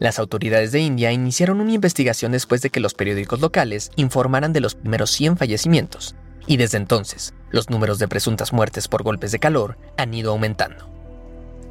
Las 0.00 0.18
autoridades 0.18 0.72
de 0.72 0.80
India 0.80 1.12
iniciaron 1.12 1.60
una 1.60 1.74
investigación 1.74 2.32
después 2.32 2.62
de 2.62 2.70
que 2.70 2.80
los 2.80 2.94
periódicos 2.94 3.42
locales 3.42 3.90
informaran 3.96 4.54
de 4.54 4.60
los 4.60 4.74
primeros 4.74 5.10
100 5.10 5.36
fallecimientos, 5.36 6.14
y 6.46 6.56
desde 6.56 6.78
entonces, 6.78 7.34
los 7.50 7.68
números 7.68 7.98
de 7.98 8.08
presuntas 8.08 8.54
muertes 8.54 8.88
por 8.88 9.02
golpes 9.02 9.32
de 9.32 9.38
calor 9.38 9.76
han 9.98 10.14
ido 10.14 10.30
aumentando. 10.30 10.88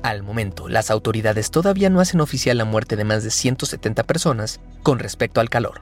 Al 0.04 0.22
momento, 0.22 0.70
las 0.70 0.92
autoridades 0.92 1.50
todavía 1.50 1.90
no 1.90 2.00
hacen 2.00 2.22
oficial 2.22 2.60
la 2.60 2.66
muerte 2.66 2.96
de 2.96 3.06
más 3.06 3.24
de 3.24 3.32
170 3.32 4.04
personas 4.04 4.60
con 4.84 5.00
respecto 5.00 5.42
al 5.42 5.50
calor, 5.50 5.82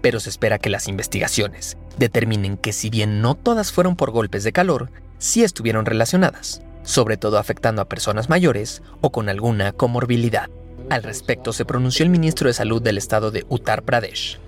pero 0.00 0.20
se 0.20 0.30
espera 0.30 0.60
que 0.60 0.70
las 0.70 0.86
investigaciones 0.86 1.76
determinen 1.98 2.56
que 2.56 2.72
si 2.72 2.88
bien 2.88 3.20
no 3.20 3.34
todas 3.34 3.72
fueron 3.72 3.96
por 3.96 4.12
golpes 4.12 4.44
de 4.44 4.52
calor, 4.52 4.92
sí 5.18 5.42
estuvieron 5.42 5.86
relacionadas, 5.86 6.62
sobre 6.82 7.16
todo 7.16 7.38
afectando 7.38 7.82
a 7.82 7.88
personas 7.88 8.28
mayores 8.28 8.82
o 9.00 9.12
con 9.12 9.28
alguna 9.28 9.72
comorbilidad. 9.72 10.48
Al 10.90 11.02
respecto 11.02 11.52
se 11.52 11.64
pronunció 11.64 12.04
el 12.04 12.10
ministro 12.10 12.48
de 12.48 12.54
Salud 12.54 12.82
del 12.82 12.98
estado 12.98 13.30
de 13.30 13.46
Uttar 13.48 13.82
Pradesh. 13.82 14.38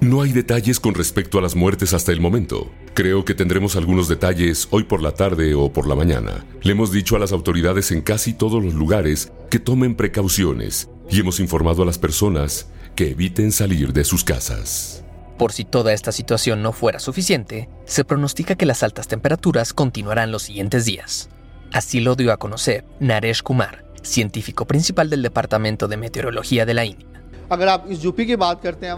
No 0.00 0.22
hay 0.22 0.32
detalles 0.32 0.78
con 0.78 0.94
respecto 0.94 1.38
a 1.38 1.42
las 1.42 1.56
muertes 1.56 1.94
hasta 1.94 2.12
el 2.12 2.20
momento. 2.20 2.70
Creo 2.94 3.24
que 3.24 3.34
tendremos 3.34 3.74
algunos 3.76 4.08
detalles 4.08 4.68
hoy 4.70 4.84
por 4.84 5.02
la 5.02 5.12
tarde 5.12 5.54
o 5.54 5.72
por 5.72 5.88
la 5.88 5.96
mañana. 5.96 6.44
Le 6.62 6.72
hemos 6.72 6.92
dicho 6.92 7.16
a 7.16 7.18
las 7.18 7.32
autoridades 7.32 7.90
en 7.90 8.02
casi 8.02 8.32
todos 8.32 8.62
los 8.62 8.74
lugares 8.74 9.32
que 9.50 9.58
tomen 9.58 9.96
precauciones 9.96 10.88
y 11.10 11.20
hemos 11.20 11.40
informado 11.40 11.82
a 11.82 11.86
las 11.86 11.98
personas 11.98 12.68
que 12.94 13.10
eviten 13.10 13.50
salir 13.50 13.92
de 13.92 14.04
sus 14.04 14.22
casas. 14.22 15.03
Por 15.38 15.52
si 15.52 15.64
toda 15.64 15.92
esta 15.92 16.12
situación 16.12 16.62
no 16.62 16.72
fuera 16.72 17.00
suficiente, 17.00 17.68
se 17.86 18.04
pronostica 18.04 18.54
que 18.54 18.66
las 18.66 18.82
altas 18.82 19.08
temperaturas 19.08 19.72
continuarán 19.72 20.30
los 20.30 20.42
siguientes 20.42 20.84
días. 20.84 21.28
Así 21.72 22.00
lo 22.00 22.14
dio 22.14 22.32
a 22.32 22.36
conocer 22.36 22.84
Naresh 23.00 23.42
Kumar, 23.42 23.84
científico 24.02 24.64
principal 24.64 25.10
del 25.10 25.22
Departamento 25.22 25.88
de 25.88 25.96
Meteorología 25.96 26.66
de 26.66 26.74
la 26.74 26.84
India. 26.84 27.08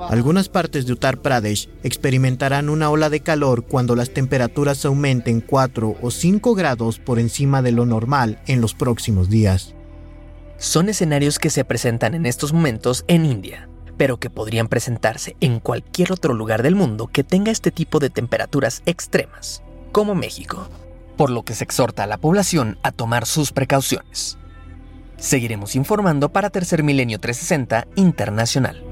Algunas 0.09 0.49
partes 0.49 0.87
de 0.87 0.92
Uttar 0.92 1.18
Pradesh 1.18 1.68
experimentarán 1.83 2.68
una 2.68 2.90
ola 2.90 3.11
de 3.11 3.20
calor 3.20 3.64
cuando 3.64 3.96
las 3.96 4.11
temperaturas 4.11 4.85
aumenten 4.85 5.40
4 5.40 5.96
o 6.01 6.11
5 6.11 6.55
grados 6.55 6.99
por 6.99 7.18
encima 7.18 7.62
de 7.62 7.72
lo 7.72 7.87
normal 7.87 8.38
en 8.46 8.61
los 8.61 8.75
próximos 8.75 9.31
días. 9.31 9.75
Son 10.59 10.88
escenarios 10.88 11.38
que 11.38 11.51
se 11.51 11.64
presentan 11.64 12.14
en 12.14 12.25
estos 12.25 12.53
momentos 12.53 13.05
en 13.09 13.27
India, 13.27 13.68
pero 13.96 14.18
que 14.18 14.30
podrían 14.30 14.68
presentarse 14.68 15.37
en 15.40 15.61
cualquier 15.61 16.12
otro 16.12 16.35
lugar 16.35 16.62
del 16.62 16.74
mundo 16.74 17.09
que 17.09 17.24
tenga 17.24 17.50
este 17.50 17.70
tipo 17.70 17.98
de 17.98 18.11
temperaturas 18.11 18.82
extremas, 18.87 19.62
como 19.92 20.14
México, 20.14 20.68
por 21.16 21.30
lo 21.30 21.44
que 21.44 21.54
se 21.54 21.64
exhorta 21.64 22.04
a 22.04 22.06
la 22.06 22.18
población 22.18 22.78
a 22.82 22.92
tomar 22.92 23.26
sus 23.26 23.52
precauciones. 23.52 24.38
Seguiremos 25.16 25.76
informando 25.76 26.30
para 26.30 26.50
Tercer 26.50 26.82
Milenio 26.82 27.18
360 27.18 27.88
Internacional. 27.96 28.85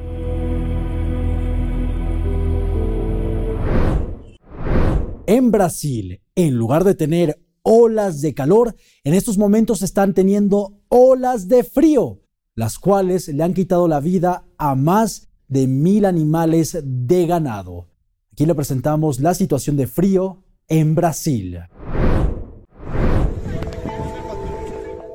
En 5.26 5.50
Brasil, 5.50 6.20
en 6.34 6.54
lugar 6.54 6.84
de 6.84 6.94
tener 6.94 7.40
olas 7.62 8.20
de 8.20 8.34
calor, 8.34 8.74
en 9.04 9.14
estos 9.14 9.38
momentos 9.38 9.82
están 9.82 10.12
teniendo 10.12 10.78
olas 10.88 11.48
de 11.48 11.64
frío, 11.64 12.20
las 12.54 12.78
cuales 12.78 13.28
le 13.28 13.42
han 13.42 13.54
quitado 13.54 13.88
la 13.88 14.00
vida 14.00 14.44
a 14.58 14.74
más 14.74 15.28
de 15.48 15.66
mil 15.66 16.04
animales 16.04 16.78
de 16.82 17.26
ganado. 17.26 17.88
Aquí 18.32 18.46
le 18.46 18.54
presentamos 18.54 19.20
la 19.20 19.34
situación 19.34 19.76
de 19.76 19.86
frío 19.86 20.42
en 20.68 20.94
Brasil. 20.94 21.60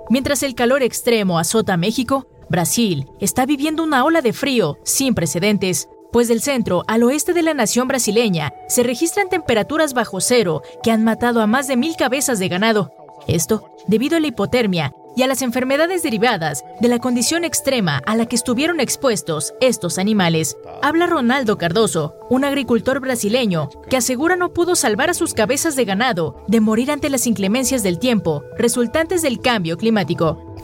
Mientras 0.10 0.44
el 0.44 0.56
calor 0.56 0.82
extremo 0.84 1.40
azota 1.40 1.78
México, 1.78 2.28
Brasil 2.50 3.06
está 3.20 3.46
viviendo 3.46 3.84
una 3.84 4.04
ola 4.04 4.22
de 4.22 4.34
frío 4.34 4.78
sin 4.84 5.14
precedentes, 5.14 5.88
pues 6.12 6.28
del 6.28 6.42
centro 6.42 6.84
al 6.88 7.04
oeste 7.04 7.34
de 7.34 7.44
la 7.44 7.54
nación 7.54 7.88
brasileña 7.88 8.52
se 8.68 8.82
registran 8.82 9.30
temperaturas 9.30 9.94
bajo 9.94 10.20
cero 10.20 10.64
que 10.82 10.92
han 10.92 11.04
matado 11.04 11.42
a 11.42 11.48
más 11.48 11.68
de 11.68 11.78
mil 11.78 11.96
cabezas 11.96 12.40
de 12.40 12.50
ganado. 12.50 12.92
Esto 13.28 13.70
debido 13.88 14.18
a 14.18 14.20
la 14.20 14.28
hipotermia 14.28 14.94
y 15.20 15.24
a 15.24 15.28
las 15.28 15.42
enfermedades 15.42 16.02
derivadas 16.02 16.64
de 16.80 16.88
la 16.88 17.00
condición 17.00 17.44
extrema 17.44 18.02
a 18.06 18.16
la 18.16 18.26
que 18.26 18.38
estuvieron 18.38 18.80
expuestos 18.80 19.54
estos 19.60 19.98
animales. 19.98 20.56
Habla 20.82 21.08
Ronaldo 21.08 21.58
Cardoso, 21.58 22.16
un 22.30 22.46
agricultor 22.46 23.02
brasileño 23.02 23.68
que 23.90 23.98
asegura 23.98 24.38
no 24.38 24.54
pudo 24.54 24.78
salvar 24.78 25.10
a 25.10 25.14
sus 25.14 25.34
cabezas 25.34 25.76
de 25.76 25.84
ganado 25.84 26.46
de 26.48 26.62
morir 26.62 26.90
ante 26.90 27.10
las 27.10 27.28
inclemencias 27.28 27.84
del 27.84 28.00
tiempo 28.00 28.46
resultantes 28.58 29.22
del 29.22 29.42
cambio 29.42 29.76
climático. 29.76 30.56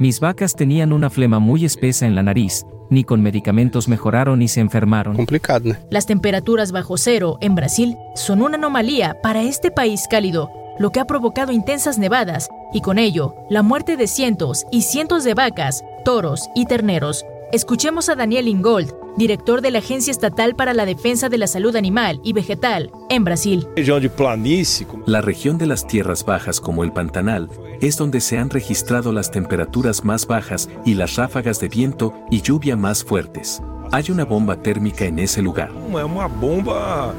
Mis 0.00 0.18
vacas 0.18 0.56
tenían 0.56 0.92
una 0.92 1.08
flema 1.08 1.38
muy 1.38 1.64
espesa 1.64 2.06
en 2.06 2.16
la 2.16 2.24
nariz, 2.24 2.66
ni 2.88 3.04
con 3.04 3.22
medicamentos 3.22 3.86
mejoraron 3.86 4.40
ni 4.40 4.48
se 4.48 4.58
enfermaron. 4.58 5.16
Las 5.88 6.06
temperaturas 6.06 6.72
bajo 6.72 6.98
cero 6.98 7.38
en 7.40 7.54
Brasil 7.54 7.96
son 8.16 8.42
una 8.42 8.56
anomalía 8.56 9.16
para 9.22 9.42
este 9.42 9.70
país 9.70 10.08
cálido, 10.10 10.50
lo 10.80 10.90
que 10.90 10.98
ha 10.98 11.04
provocado 11.04 11.52
intensas 11.52 11.98
nevadas 11.98 12.48
y 12.72 12.80
con 12.80 12.98
ello 12.98 13.34
la 13.50 13.62
muerte 13.62 13.98
de 13.98 14.06
cientos 14.06 14.64
y 14.72 14.82
cientos 14.82 15.24
de 15.24 15.34
vacas, 15.34 15.84
toros 16.06 16.48
y 16.54 16.64
terneros. 16.64 17.26
Escuchemos 17.52 18.08
a 18.08 18.14
Daniel 18.14 18.48
Ingold, 18.48 18.94
director 19.18 19.60
de 19.60 19.72
la 19.72 19.80
Agencia 19.80 20.10
Estatal 20.10 20.56
para 20.56 20.72
la 20.72 20.86
Defensa 20.86 21.28
de 21.28 21.36
la 21.36 21.48
Salud 21.48 21.76
Animal 21.76 22.20
y 22.24 22.32
Vegetal 22.32 22.90
en 23.10 23.24
Brasil. 23.24 23.68
La 25.04 25.20
región 25.20 25.58
de 25.58 25.66
las 25.66 25.86
tierras 25.86 26.24
bajas 26.24 26.62
como 26.62 26.82
el 26.82 26.92
Pantanal 26.92 27.50
es 27.82 27.98
donde 27.98 28.22
se 28.22 28.38
han 28.38 28.48
registrado 28.48 29.12
las 29.12 29.30
temperaturas 29.30 30.02
más 30.02 30.26
bajas 30.26 30.70
y 30.86 30.94
las 30.94 31.16
ráfagas 31.16 31.60
de 31.60 31.68
viento 31.68 32.14
y 32.30 32.40
lluvia 32.40 32.74
más 32.76 33.04
fuertes. 33.04 33.62
Hay 33.92 34.10
una 34.10 34.24
bomba 34.24 34.62
térmica 34.62 35.04
en 35.04 35.18
ese 35.18 35.42
lugar. 35.42 35.70
Una 35.72 36.04
bomba 36.04 37.12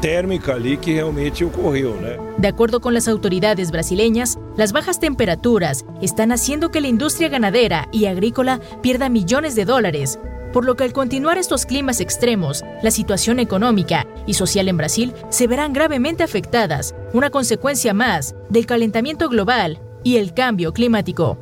térmica 0.00 0.54
ali 0.54 0.76
que 0.78 0.94
realmente 0.94 1.44
ocurrió. 1.44 1.94
De 2.38 2.48
acuerdo 2.48 2.80
con 2.80 2.94
las 2.94 3.08
autoridades 3.08 3.70
brasileñas, 3.70 4.38
las 4.56 4.72
bajas 4.72 4.98
temperaturas 4.98 5.84
están 6.00 6.32
haciendo 6.32 6.70
que 6.70 6.80
la 6.80 6.88
industria 6.88 7.28
ganadera 7.28 7.88
y 7.92 8.06
agrícola 8.06 8.60
pierda 8.82 9.08
millones 9.08 9.54
de 9.54 9.64
dólares, 9.64 10.18
por 10.52 10.64
lo 10.64 10.74
que 10.74 10.84
al 10.84 10.92
continuar 10.92 11.38
estos 11.38 11.66
climas 11.66 12.00
extremos, 12.00 12.64
la 12.82 12.90
situación 12.90 13.38
económica 13.38 14.06
y 14.26 14.34
social 14.34 14.68
en 14.68 14.76
Brasil 14.76 15.14
se 15.28 15.46
verán 15.46 15.72
gravemente 15.72 16.22
afectadas, 16.22 16.94
una 17.12 17.30
consecuencia 17.30 17.94
más 17.94 18.34
del 18.48 18.66
calentamiento 18.66 19.28
global 19.28 19.80
y 20.02 20.16
el 20.16 20.34
cambio 20.34 20.72
climático. 20.72 21.38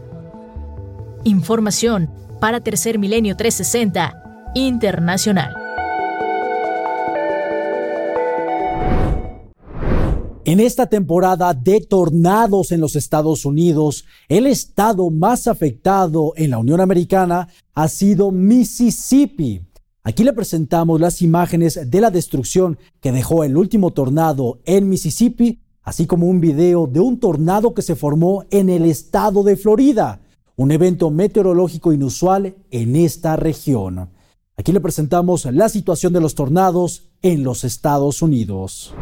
Información 1.25 2.11
para 2.41 2.61
Tercer 2.61 2.99
Milenio 2.99 3.37
360 3.37 4.51
Internacional. 4.55 5.68
En 10.49 10.61
esta 10.61 10.87
temporada 10.87 11.53
de 11.53 11.83
tornados 11.83 12.73
en 12.73 12.81
los 12.81 12.97
Estados 12.97 13.45
Unidos, 13.45 14.07
el 14.31 14.47
estado 14.47 15.11
más 15.11 15.47
afectado 15.47 16.33
en 16.37 16.53
la 16.53 16.59
Unión 16.59 16.81
Americana 16.81 17.49
ha 17.75 17.89
sido 17.89 18.31
Mississippi. 18.31 19.61
Aquí 20.05 20.25
le 20.25 20.33
presentamos 20.33 21.03
las 21.03 21.21
imágenes 21.21 21.91
de 21.91 22.01
la 22.01 22.11
destrucción 22.11 22.79
que 22.99 23.13
dejó 23.13 23.45
el 23.45 23.59
último 23.59 23.91
tornado 23.91 24.61
en 24.65 24.89
Mississippi, 24.89 25.61
así 25.83 26.07
como 26.07 26.27
un 26.27 26.41
video 26.41 26.87
de 26.87 27.01
un 27.01 27.21
tornado 27.21 27.75
que 27.75 27.83
se 27.83 27.95
formó 27.95 28.47
en 28.51 28.71
el 28.71 28.87
estado 28.87 29.43
de 29.43 29.55
Florida, 29.55 30.23
un 30.57 30.71
evento 30.71 31.11
meteorológico 31.11 31.93
inusual 31.93 32.57
en 32.71 32.97
esta 32.97 33.37
región. 33.37 34.09
Aquí 34.57 34.73
le 34.73 34.81
presentamos 34.81 35.45
la 35.45 35.69
situación 35.69 36.15
de 36.15 36.23
los 36.23 36.35
tornados 36.35 37.11
en 37.21 37.45
los 37.45 37.65
Estados 37.65 38.23
Unidos. 38.23 38.95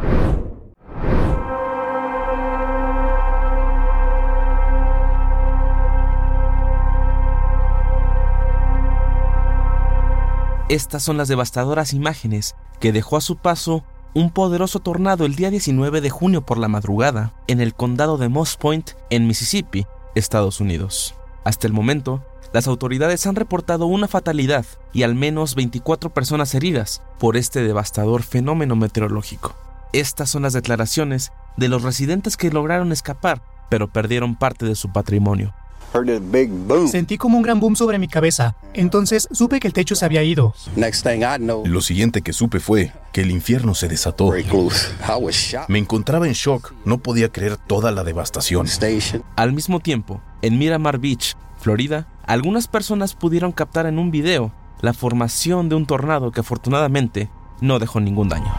Estas 10.68 11.04
son 11.04 11.16
las 11.16 11.28
devastadoras 11.28 11.92
imágenes 11.92 12.56
que 12.80 12.90
dejó 12.90 13.16
a 13.16 13.20
su 13.20 13.36
paso 13.36 13.84
un 14.14 14.30
poderoso 14.30 14.80
tornado 14.80 15.24
el 15.24 15.36
día 15.36 15.50
19 15.50 16.00
de 16.00 16.10
junio 16.10 16.44
por 16.44 16.58
la 16.58 16.66
madrugada 16.66 17.34
en 17.46 17.60
el 17.60 17.72
condado 17.72 18.18
de 18.18 18.28
Moss 18.28 18.56
Point, 18.56 18.90
en 19.08 19.28
Mississippi, 19.28 19.86
Estados 20.16 20.60
Unidos. 20.60 21.14
Hasta 21.44 21.68
el 21.68 21.72
momento, 21.72 22.24
las 22.52 22.66
autoridades 22.66 23.28
han 23.28 23.36
reportado 23.36 23.86
una 23.86 24.08
fatalidad 24.08 24.66
y 24.92 25.04
al 25.04 25.14
menos 25.14 25.54
24 25.54 26.10
personas 26.10 26.52
heridas 26.56 27.00
por 27.20 27.36
este 27.36 27.62
devastador 27.62 28.24
fenómeno 28.24 28.74
meteorológico. 28.74 29.54
Estas 29.92 30.30
son 30.30 30.42
las 30.42 30.52
declaraciones 30.52 31.30
de 31.56 31.68
los 31.68 31.82
residentes 31.82 32.36
que 32.36 32.50
lograron 32.50 32.90
escapar, 32.90 33.40
pero 33.70 33.92
perdieron 33.92 34.34
parte 34.34 34.66
de 34.66 34.74
su 34.74 34.92
patrimonio. 34.92 35.54
Sentí 36.88 37.16
como 37.18 37.36
un 37.36 37.42
gran 37.42 37.60
boom 37.60 37.76
sobre 37.76 37.98
mi 37.98 38.08
cabeza. 38.08 38.56
Entonces 38.74 39.28
supe 39.32 39.60
que 39.60 39.66
el 39.66 39.72
techo 39.72 39.94
se 39.94 40.04
había 40.04 40.22
ido. 40.22 40.54
Lo 41.64 41.80
siguiente 41.80 42.22
que 42.22 42.32
supe 42.32 42.60
fue 42.60 42.92
que 43.12 43.22
el 43.22 43.30
infierno 43.30 43.74
se 43.74 43.88
desató. 43.88 44.32
Me 45.68 45.78
encontraba 45.78 46.26
en 46.26 46.34
shock. 46.34 46.74
No 46.84 46.98
podía 46.98 47.30
creer 47.30 47.56
toda 47.56 47.90
la 47.90 48.04
devastación. 48.04 48.66
Al 49.36 49.52
mismo 49.52 49.80
tiempo, 49.80 50.20
en 50.42 50.58
Miramar 50.58 50.98
Beach, 50.98 51.36
Florida, 51.58 52.06
algunas 52.26 52.68
personas 52.68 53.14
pudieron 53.14 53.52
captar 53.52 53.86
en 53.86 53.98
un 53.98 54.10
video 54.10 54.52
la 54.80 54.92
formación 54.92 55.68
de 55.68 55.74
un 55.74 55.86
tornado 55.86 56.32
que 56.32 56.40
afortunadamente 56.40 57.30
no 57.60 57.78
dejó 57.78 58.00
ningún 58.00 58.28
daño. 58.28 58.52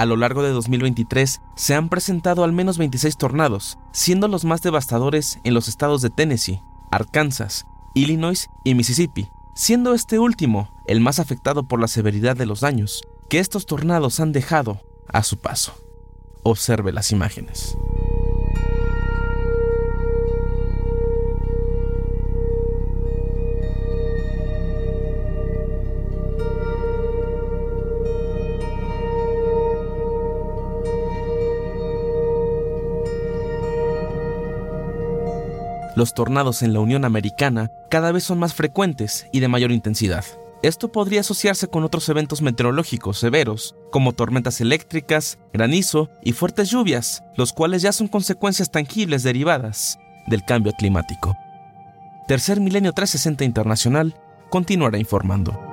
A 0.00 0.06
lo 0.06 0.16
largo 0.16 0.42
de 0.42 0.48
2023 0.48 1.42
se 1.56 1.74
han 1.74 1.90
presentado 1.90 2.42
al 2.42 2.54
menos 2.54 2.78
26 2.78 3.18
tornados, 3.18 3.76
siendo 3.92 4.28
los 4.28 4.46
más 4.46 4.62
devastadores 4.62 5.38
en 5.44 5.52
los 5.52 5.68
estados 5.68 6.00
de 6.00 6.08
Tennessee, 6.08 6.62
Arkansas, 6.90 7.66
Illinois 7.92 8.48
y 8.64 8.74
Mississippi, 8.74 9.28
siendo 9.54 9.92
este 9.92 10.18
último 10.18 10.72
el 10.86 11.00
más 11.00 11.18
afectado 11.18 11.64
por 11.64 11.82
la 11.82 11.86
severidad 11.86 12.34
de 12.34 12.46
los 12.46 12.60
daños 12.60 13.02
que 13.28 13.40
estos 13.40 13.66
tornados 13.66 14.20
han 14.20 14.32
dejado 14.32 14.80
a 15.06 15.22
su 15.22 15.36
paso. 15.36 15.74
Observe 16.44 16.92
las 16.92 17.12
imágenes. 17.12 17.76
Los 36.00 36.14
tornados 36.14 36.62
en 36.62 36.72
la 36.72 36.80
Unión 36.80 37.04
Americana 37.04 37.70
cada 37.90 38.10
vez 38.10 38.24
son 38.24 38.38
más 38.38 38.54
frecuentes 38.54 39.26
y 39.32 39.40
de 39.40 39.48
mayor 39.48 39.70
intensidad. 39.70 40.24
Esto 40.62 40.90
podría 40.90 41.20
asociarse 41.20 41.68
con 41.68 41.84
otros 41.84 42.08
eventos 42.08 42.40
meteorológicos 42.40 43.18
severos, 43.18 43.76
como 43.92 44.14
tormentas 44.14 44.62
eléctricas, 44.62 45.38
granizo 45.52 46.08
y 46.24 46.32
fuertes 46.32 46.70
lluvias, 46.70 47.22
los 47.36 47.52
cuales 47.52 47.82
ya 47.82 47.92
son 47.92 48.08
consecuencias 48.08 48.70
tangibles 48.70 49.24
derivadas 49.24 49.98
del 50.26 50.42
cambio 50.42 50.72
climático. 50.72 51.36
Tercer 52.26 52.60
Milenio 52.60 52.94
360 52.94 53.44
Internacional 53.44 54.14
continuará 54.48 54.96
informando. 54.96 55.69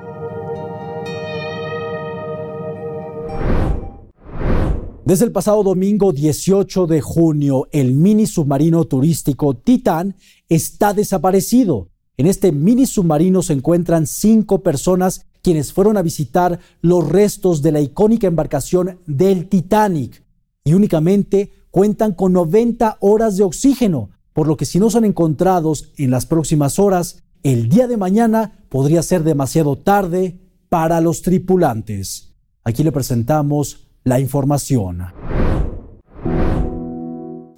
Desde 5.07 5.23
el 5.23 5.31
pasado 5.31 5.63
domingo 5.63 6.11
18 6.11 6.85
de 6.85 6.99
junio, 6.99 7.69
el 7.71 7.93
mini 7.93 8.27
submarino 8.27 8.83
turístico 8.83 9.53
Titán 9.53 10.17
está 10.49 10.93
desaparecido. 10.93 11.87
En 12.17 12.27
este 12.27 12.51
mini 12.51 12.85
submarino 12.85 13.41
se 13.41 13.53
encuentran 13.53 14.05
cinco 14.05 14.63
personas 14.63 15.25
quienes 15.41 15.71
fueron 15.71 15.95
a 15.95 16.01
visitar 16.01 16.59
los 16.81 17.07
restos 17.07 17.61
de 17.61 17.71
la 17.71 17.79
icónica 17.79 18.27
embarcación 18.27 18.99
del 19.07 19.47
Titanic 19.47 20.25
y 20.65 20.73
únicamente 20.73 21.53
cuentan 21.71 22.13
con 22.13 22.33
90 22.33 22.97
horas 22.99 23.37
de 23.37 23.45
oxígeno, 23.45 24.09
por 24.33 24.45
lo 24.45 24.57
que 24.57 24.65
si 24.65 24.77
no 24.77 24.89
son 24.89 25.05
encontrados 25.05 25.93
en 25.95 26.11
las 26.11 26.25
próximas 26.25 26.79
horas, 26.79 27.23
el 27.43 27.69
día 27.69 27.87
de 27.87 27.95
mañana 27.95 28.65
podría 28.67 29.01
ser 29.01 29.23
demasiado 29.23 29.77
tarde 29.77 30.37
para 30.67 30.99
los 30.99 31.21
tripulantes. 31.21 32.33
Aquí 32.65 32.83
le 32.83 32.91
presentamos 32.91 33.86
la 34.07 34.21
información. 34.21 35.05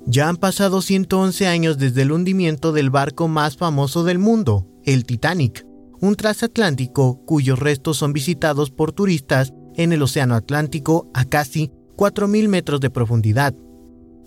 Ya 0.08 0.28
han 0.28 0.38
pasado 0.38 0.82
111 0.82 1.46
años 1.46 1.78
desde 1.78 2.02
el 2.02 2.12
hundimiento 2.12 2.72
del 2.72 2.90
barco 2.90 3.28
más 3.28 3.56
famoso 3.56 4.04
del 4.04 4.18
mundo, 4.18 4.68
el 4.84 5.06
Titanic, 5.06 5.68
un 6.02 6.16
transatlántico 6.16 7.24
cuyos 7.26 7.60
restos 7.60 7.98
son 7.98 8.14
visitados 8.14 8.72
por 8.72 8.94
turistas 8.94 9.54
en 9.76 9.94
el 9.94 10.02
Océano 10.02 10.34
Atlántico 10.34 11.12
a 11.14 11.26
casi 11.26 11.72
4.000 11.96 12.48
metros 12.48 12.80
de 12.80 12.90
profundidad. 12.90 13.54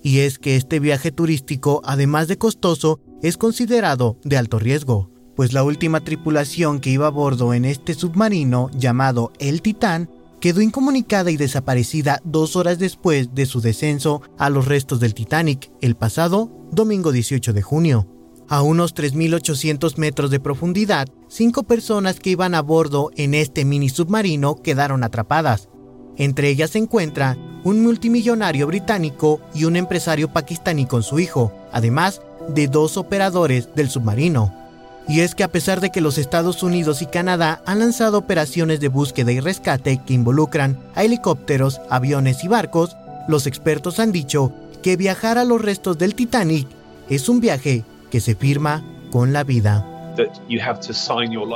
Y 0.01 0.21
es 0.21 0.39
que 0.39 0.55
este 0.55 0.79
viaje 0.79 1.11
turístico, 1.11 1.81
además 1.85 2.29
de 2.29 2.39
costoso, 2.39 3.01
es 3.23 3.37
considerado 3.37 4.19
de 4.23 4.37
alto 4.37 4.61
riesgo, 4.61 5.11
pues 5.35 5.53
la 5.53 5.65
última 5.65 6.01
tripulación 6.01 6.79
que 6.79 6.91
iba 6.91 7.09
a 7.09 7.11
bordo 7.11 7.53
en 7.53 7.65
este 7.65 7.95
submarino 7.95 8.71
llamado 8.75 9.33
el 9.41 9.61
Titán 9.61 10.09
quedó 10.43 10.61
incomunicada 10.61 11.31
y 11.31 11.37
desaparecida 11.37 12.21
dos 12.25 12.57
horas 12.57 12.81
después 12.81 13.33
de 13.33 13.47
su 13.47 13.61
descenso 13.61 14.23
a 14.39 14.51
los 14.51 14.67
restos 14.67 14.99
del 14.99 15.15
Titanic 15.15 15.71
el 15.81 15.95
pasado 15.95 16.51
domingo 16.73 17.13
18 17.13 17.53
de 17.53 17.63
junio. 17.63 18.09
A 18.49 18.63
unos 18.63 18.93
3.800 18.93 19.99
metros 19.99 20.33
de 20.33 20.41
profundidad, 20.41 21.07
cinco 21.29 21.63
personas 21.63 22.19
que 22.19 22.31
iban 22.31 22.57
a 22.57 22.61
bordo 22.61 23.13
en 23.15 23.35
este 23.35 23.65
mini 23.65 23.89
submarino 23.89 24.57
quedaron 24.57 25.05
atrapadas. 25.05 25.69
Entre 26.17 26.49
ellas 26.49 26.71
se 26.71 26.79
encuentra 26.79 27.39
un 27.63 27.81
multimillonario 27.81 28.67
británico 28.67 29.41
y 29.55 29.65
un 29.67 29.77
empresario 29.77 30.33
pakistaní 30.33 30.87
con 30.87 31.05
su 31.05 31.21
hijo, 31.21 31.53
además 31.71 32.21
de 32.49 32.67
dos 32.67 32.97
operadores 32.97 33.69
del 33.77 33.89
submarino. 33.89 34.62
Y 35.09 35.21
es 35.21 35.35
que 35.35 35.45
a 35.45 35.49
pesar 35.49 35.81
de 35.81 35.91
que 35.91 36.01
los 36.01 36.19
Estados 36.19 36.63
Unidos 36.63 37.03
y 37.03 37.07
Canadá 37.07 37.61
han 37.67 37.81
lanzado 37.81 38.19
operaciones 38.19 38.81
de 38.81 38.89
búsqueda 38.89 39.33
y 39.33 39.41
rescate 39.41 40.01
que 40.05 40.15
involucran 40.15 40.79
a 40.95 41.05
helicópteros, 41.05 41.81
aviones 41.91 42.45
y 42.45 42.49
barcos, 42.49 42.97
los 43.29 43.47
expertos 43.47 43.99
han 43.99 44.13
dicho 44.13 44.53
que 44.83 44.97
viajar 44.97 45.39
a 45.39 45.45
los 45.45 45.61
restos 45.61 45.99
del 45.99 46.15
Titanic 46.15 46.69
es 47.09 47.29
un 47.29 47.41
viaje 47.41 47.85
que 48.11 48.21
se 48.21 48.35
firma 48.35 48.85
con 49.11 49.33
la 49.33 49.45
vida. 49.45 49.87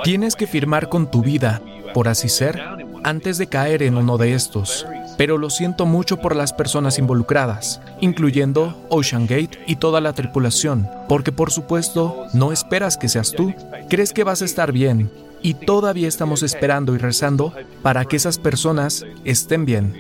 Tienes 0.04 0.36
que 0.36 0.46
firmar 0.46 0.88
con 0.88 1.10
tu 1.10 1.22
vida, 1.22 1.60
por 1.92 2.08
así 2.08 2.28
ser, 2.28 2.62
antes 3.06 3.38
de 3.38 3.46
caer 3.46 3.82
en 3.82 3.96
uno 3.96 4.18
de 4.18 4.34
estos 4.34 4.86
pero 5.16 5.38
lo 5.38 5.50
siento 5.50 5.86
mucho 5.86 6.18
por 6.18 6.36
las 6.36 6.52
personas 6.52 6.98
involucradas, 6.98 7.80
incluyendo 8.00 8.76
Ocean 8.90 9.26
Gate 9.26 9.58
y 9.66 9.76
toda 9.76 10.00
la 10.00 10.12
tripulación, 10.12 10.88
porque 11.08 11.32
por 11.32 11.50
supuesto 11.50 12.26
no 12.34 12.52
esperas 12.52 12.96
que 12.96 13.08
seas 13.08 13.32
tú, 13.32 13.54
crees 13.88 14.12
que 14.12 14.24
vas 14.24 14.42
a 14.42 14.44
estar 14.44 14.72
bien, 14.72 15.10
y 15.42 15.54
todavía 15.54 16.08
estamos 16.08 16.42
esperando 16.42 16.94
y 16.94 16.98
rezando 16.98 17.52
para 17.82 18.04
que 18.04 18.16
esas 18.16 18.38
personas 18.38 19.04
estén 19.24 19.64
bien. 19.64 19.94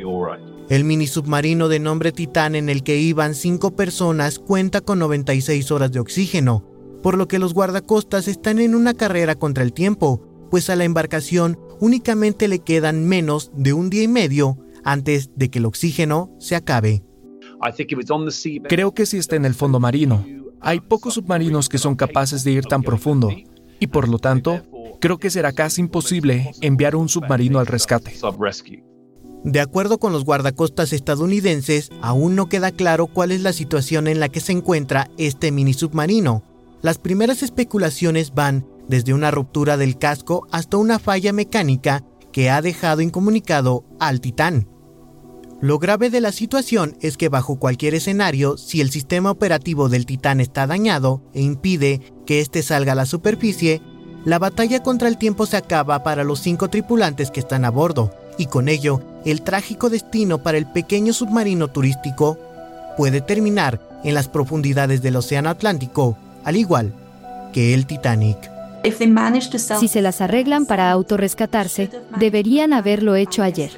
El 0.68 0.84
mini 0.84 1.06
submarino 1.06 1.68
de 1.68 1.78
nombre 1.78 2.10
Titán 2.10 2.56
en 2.56 2.68
el 2.68 2.82
que 2.82 2.96
iban 2.96 3.34
cinco 3.34 3.76
personas 3.76 4.38
cuenta 4.38 4.80
con 4.80 4.98
96 4.98 5.70
horas 5.70 5.92
de 5.92 6.00
oxígeno, 6.00 6.64
por 7.02 7.16
lo 7.16 7.28
que 7.28 7.38
los 7.38 7.54
guardacostas 7.54 8.26
están 8.26 8.58
en 8.58 8.74
una 8.74 8.92
carrera 8.92 9.36
contra 9.36 9.62
el 9.62 9.72
tiempo, 9.72 10.20
pues 10.50 10.68
a 10.70 10.76
la 10.76 10.84
embarcación 10.84 11.58
únicamente 11.80 12.48
le 12.48 12.60
quedan 12.60 13.06
menos 13.06 13.50
de 13.54 13.72
un 13.72 13.90
día 13.90 14.02
y 14.02 14.08
medio 14.08 14.58
antes 14.84 15.30
de 15.36 15.50
que 15.50 15.58
el 15.58 15.66
oxígeno 15.66 16.30
se 16.38 16.56
acabe. 16.56 17.02
Creo 18.68 18.94
que 18.94 19.06
si 19.06 19.18
está 19.18 19.36
en 19.36 19.44
el 19.44 19.54
fondo 19.54 19.80
marino. 19.80 20.24
Hay 20.60 20.80
pocos 20.80 21.14
submarinos 21.14 21.68
que 21.68 21.78
son 21.78 21.96
capaces 21.96 22.42
de 22.44 22.52
ir 22.52 22.64
tan 22.64 22.82
profundo 22.82 23.30
y 23.78 23.86
por 23.88 24.08
lo 24.08 24.18
tanto, 24.18 24.62
creo 25.00 25.18
que 25.18 25.30
será 25.30 25.52
casi 25.52 25.80
imposible 25.80 26.52
enviar 26.60 26.96
un 26.96 27.08
submarino 27.08 27.58
al 27.58 27.66
rescate. 27.66 28.14
De 29.44 29.60
acuerdo 29.60 29.98
con 29.98 30.12
los 30.12 30.24
guardacostas 30.24 30.92
estadounidenses, 30.92 31.90
aún 32.00 32.34
no 32.34 32.48
queda 32.48 32.72
claro 32.72 33.06
cuál 33.06 33.30
es 33.30 33.42
la 33.42 33.52
situación 33.52 34.08
en 34.08 34.18
la 34.18 34.28
que 34.28 34.40
se 34.40 34.52
encuentra 34.52 35.10
este 35.18 35.52
mini 35.52 35.72
submarino. 35.72 36.42
Las 36.82 36.98
primeras 36.98 37.42
especulaciones 37.42 38.34
van 38.34 38.66
desde 38.88 39.14
una 39.14 39.30
ruptura 39.30 39.76
del 39.76 39.98
casco 39.98 40.46
hasta 40.50 40.76
una 40.76 40.98
falla 40.98 41.32
mecánica 41.32 42.04
que 42.32 42.50
ha 42.50 42.62
dejado 42.62 43.00
incomunicado 43.00 43.84
al 43.98 44.20
Titán. 44.20 44.68
Lo 45.60 45.78
grave 45.78 46.10
de 46.10 46.20
la 46.20 46.32
situación 46.32 46.98
es 47.00 47.16
que 47.16 47.30
bajo 47.30 47.58
cualquier 47.58 47.94
escenario, 47.94 48.58
si 48.58 48.82
el 48.82 48.90
sistema 48.90 49.30
operativo 49.30 49.88
del 49.88 50.04
Titán 50.04 50.40
está 50.40 50.66
dañado 50.66 51.22
e 51.32 51.40
impide 51.40 52.12
que 52.26 52.40
éste 52.40 52.62
salga 52.62 52.92
a 52.92 52.96
la 52.96 53.06
superficie, 53.06 53.80
la 54.26 54.38
batalla 54.38 54.82
contra 54.82 55.08
el 55.08 55.16
tiempo 55.16 55.46
se 55.46 55.56
acaba 55.56 56.02
para 56.02 56.24
los 56.24 56.40
cinco 56.40 56.68
tripulantes 56.68 57.30
que 57.30 57.40
están 57.40 57.64
a 57.64 57.70
bordo, 57.70 58.12
y 58.36 58.46
con 58.46 58.68
ello, 58.68 59.00
el 59.24 59.40
trágico 59.40 59.88
destino 59.88 60.42
para 60.42 60.58
el 60.58 60.66
pequeño 60.66 61.14
submarino 61.14 61.68
turístico 61.68 62.36
puede 62.98 63.22
terminar 63.22 63.80
en 64.04 64.14
las 64.14 64.28
profundidades 64.28 65.00
del 65.00 65.16
Océano 65.16 65.48
Atlántico, 65.48 66.18
al 66.44 66.56
igual 66.56 66.92
que 67.52 67.72
el 67.72 67.86
Titanic. 67.86 68.55
Si 69.78 69.88
se 69.88 70.02
las 70.02 70.20
arreglan 70.20 70.66
para 70.66 70.90
autorrescatarse, 70.90 71.90
deberían 72.18 72.72
haberlo 72.72 73.16
hecho 73.16 73.42
ayer. 73.42 73.70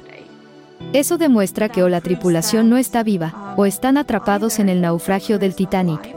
Eso 0.93 1.17
demuestra 1.17 1.69
que 1.69 1.83
o 1.83 1.89
la 1.89 2.01
tripulación 2.01 2.69
no 2.69 2.77
está 2.77 3.03
viva, 3.03 3.53
o 3.57 3.65
están 3.65 3.97
atrapados 3.97 4.59
en 4.59 4.69
el 4.69 4.81
naufragio 4.81 5.39
del 5.39 5.55
Titanic. 5.55 6.15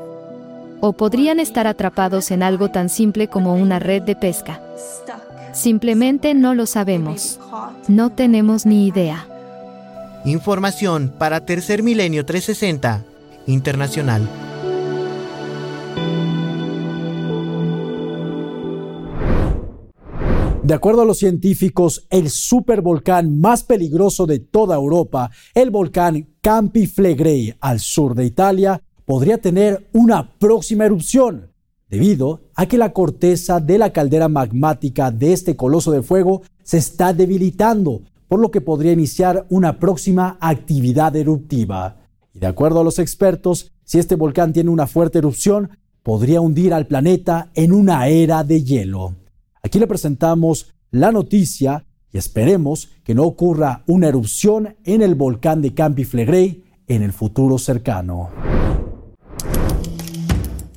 O 0.80 0.92
podrían 0.92 1.40
estar 1.40 1.66
atrapados 1.66 2.30
en 2.30 2.42
algo 2.42 2.70
tan 2.70 2.88
simple 2.88 3.28
como 3.28 3.54
una 3.54 3.78
red 3.78 4.02
de 4.02 4.16
pesca. 4.16 4.60
Simplemente 5.52 6.34
no 6.34 6.54
lo 6.54 6.66
sabemos. 6.66 7.38
No 7.88 8.10
tenemos 8.10 8.66
ni 8.66 8.86
idea. 8.86 9.26
Información 10.24 11.12
para 11.18 11.44
Tercer 11.44 11.82
Milenio 11.82 12.24
360 12.24 13.02
Internacional. 13.46 14.28
De 20.64 20.74
acuerdo 20.74 21.02
a 21.02 21.04
los 21.04 21.18
científicos, 21.18 22.06
el 22.08 22.30
supervolcán 22.30 23.40
más 23.40 23.64
peligroso 23.64 24.26
de 24.26 24.38
toda 24.38 24.76
Europa, 24.76 25.32
el 25.54 25.70
volcán 25.70 26.28
Campi 26.40 26.86
Flegrei 26.86 27.52
al 27.60 27.80
sur 27.80 28.14
de 28.14 28.24
Italia, 28.24 28.80
podría 29.04 29.38
tener 29.38 29.88
una 29.92 30.38
próxima 30.38 30.84
erupción, 30.84 31.50
debido 31.90 32.42
a 32.54 32.66
que 32.66 32.78
la 32.78 32.92
corteza 32.92 33.58
de 33.58 33.76
la 33.76 33.92
caldera 33.92 34.28
magmática 34.28 35.10
de 35.10 35.32
este 35.32 35.56
coloso 35.56 35.90
de 35.90 36.02
fuego 36.02 36.42
se 36.62 36.78
está 36.78 37.12
debilitando, 37.12 38.02
por 38.28 38.38
lo 38.38 38.52
que 38.52 38.60
podría 38.60 38.92
iniciar 38.92 39.44
una 39.50 39.80
próxima 39.80 40.38
actividad 40.40 41.16
eruptiva. 41.16 41.96
Y 42.32 42.38
de 42.38 42.46
acuerdo 42.46 42.80
a 42.80 42.84
los 42.84 43.00
expertos, 43.00 43.72
si 43.82 43.98
este 43.98 44.14
volcán 44.14 44.52
tiene 44.52 44.70
una 44.70 44.86
fuerte 44.86 45.18
erupción, 45.18 45.70
podría 46.04 46.40
hundir 46.40 46.72
al 46.72 46.86
planeta 46.86 47.50
en 47.54 47.72
una 47.72 48.06
era 48.06 48.44
de 48.44 48.62
hielo. 48.62 49.16
Aquí 49.64 49.78
le 49.78 49.86
presentamos 49.86 50.74
la 50.90 51.12
noticia 51.12 51.86
y 52.12 52.18
esperemos 52.18 52.90
que 53.04 53.14
no 53.14 53.22
ocurra 53.22 53.84
una 53.86 54.08
erupción 54.08 54.76
en 54.84 55.02
el 55.02 55.14
volcán 55.14 55.62
de 55.62 55.72
Campi 55.72 56.04
Flegrei 56.04 56.64
en 56.88 57.02
el 57.02 57.12
futuro 57.12 57.58
cercano. 57.58 58.30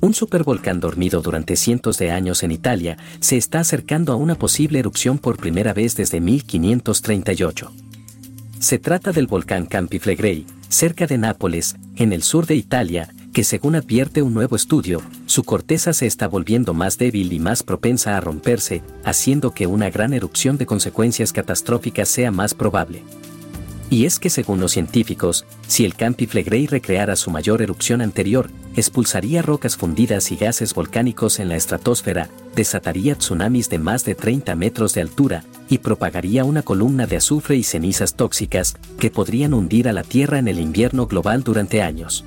Un 0.00 0.14
supervolcán 0.14 0.78
dormido 0.78 1.20
durante 1.20 1.56
cientos 1.56 1.98
de 1.98 2.12
años 2.12 2.44
en 2.44 2.52
Italia 2.52 2.96
se 3.18 3.36
está 3.36 3.58
acercando 3.58 4.12
a 4.12 4.16
una 4.16 4.36
posible 4.36 4.78
erupción 4.78 5.18
por 5.18 5.36
primera 5.36 5.74
vez 5.74 5.96
desde 5.96 6.20
1538. 6.20 7.72
Se 8.60 8.78
trata 8.78 9.10
del 9.10 9.26
volcán 9.26 9.66
Campi 9.66 9.98
Flegrei, 9.98 10.46
cerca 10.68 11.08
de 11.08 11.18
Nápoles, 11.18 11.74
en 11.96 12.12
el 12.12 12.22
sur 12.22 12.46
de 12.46 12.54
Italia, 12.54 13.12
que 13.36 13.44
según 13.44 13.74
advierte 13.74 14.22
un 14.22 14.32
nuevo 14.32 14.56
estudio, 14.56 15.02
su 15.26 15.44
corteza 15.44 15.92
se 15.92 16.06
está 16.06 16.26
volviendo 16.26 16.72
más 16.72 16.96
débil 16.96 17.34
y 17.34 17.38
más 17.38 17.62
propensa 17.62 18.16
a 18.16 18.20
romperse, 18.22 18.82
haciendo 19.04 19.50
que 19.50 19.66
una 19.66 19.90
gran 19.90 20.14
erupción 20.14 20.56
de 20.56 20.64
consecuencias 20.64 21.34
catastróficas 21.34 22.08
sea 22.08 22.30
más 22.30 22.54
probable. 22.54 23.02
Y 23.90 24.06
es 24.06 24.18
que 24.18 24.30
según 24.30 24.58
los 24.58 24.72
científicos, 24.72 25.44
si 25.68 25.84
el 25.84 25.96
Campi 25.96 26.26
Flegrei 26.26 26.66
recreara 26.66 27.14
su 27.14 27.30
mayor 27.30 27.60
erupción 27.60 28.00
anterior, 28.00 28.48
expulsaría 28.74 29.42
rocas 29.42 29.76
fundidas 29.76 30.32
y 30.32 30.36
gases 30.36 30.72
volcánicos 30.72 31.38
en 31.38 31.50
la 31.50 31.56
estratosfera, 31.56 32.30
desataría 32.54 33.16
tsunamis 33.16 33.68
de 33.68 33.78
más 33.78 34.06
de 34.06 34.14
30 34.14 34.54
metros 34.56 34.94
de 34.94 35.02
altura 35.02 35.44
y 35.68 35.76
propagaría 35.76 36.44
una 36.44 36.62
columna 36.62 37.06
de 37.06 37.18
azufre 37.18 37.56
y 37.56 37.64
cenizas 37.64 38.14
tóxicas 38.14 38.78
que 38.98 39.10
podrían 39.10 39.52
hundir 39.52 39.90
a 39.90 39.92
la 39.92 40.04
Tierra 40.04 40.38
en 40.38 40.48
el 40.48 40.58
invierno 40.58 41.06
global 41.06 41.42
durante 41.42 41.82
años. 41.82 42.24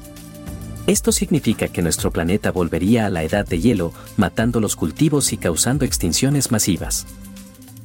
Esto 0.90 1.12
significa 1.12 1.68
que 1.68 1.84
nuestro 1.84 2.10
planeta 2.10 2.52
volvería 2.52 3.06
a 3.06 3.12
la 3.12 3.22
edad 3.22 3.48
de 3.48 3.60
hielo, 3.60 3.94
matando 4.18 4.60
los 4.60 4.76
cultivos 4.76 5.32
y 5.34 5.38
causando 5.38 5.86
extinciones 5.86 6.50
masivas. 6.50 7.06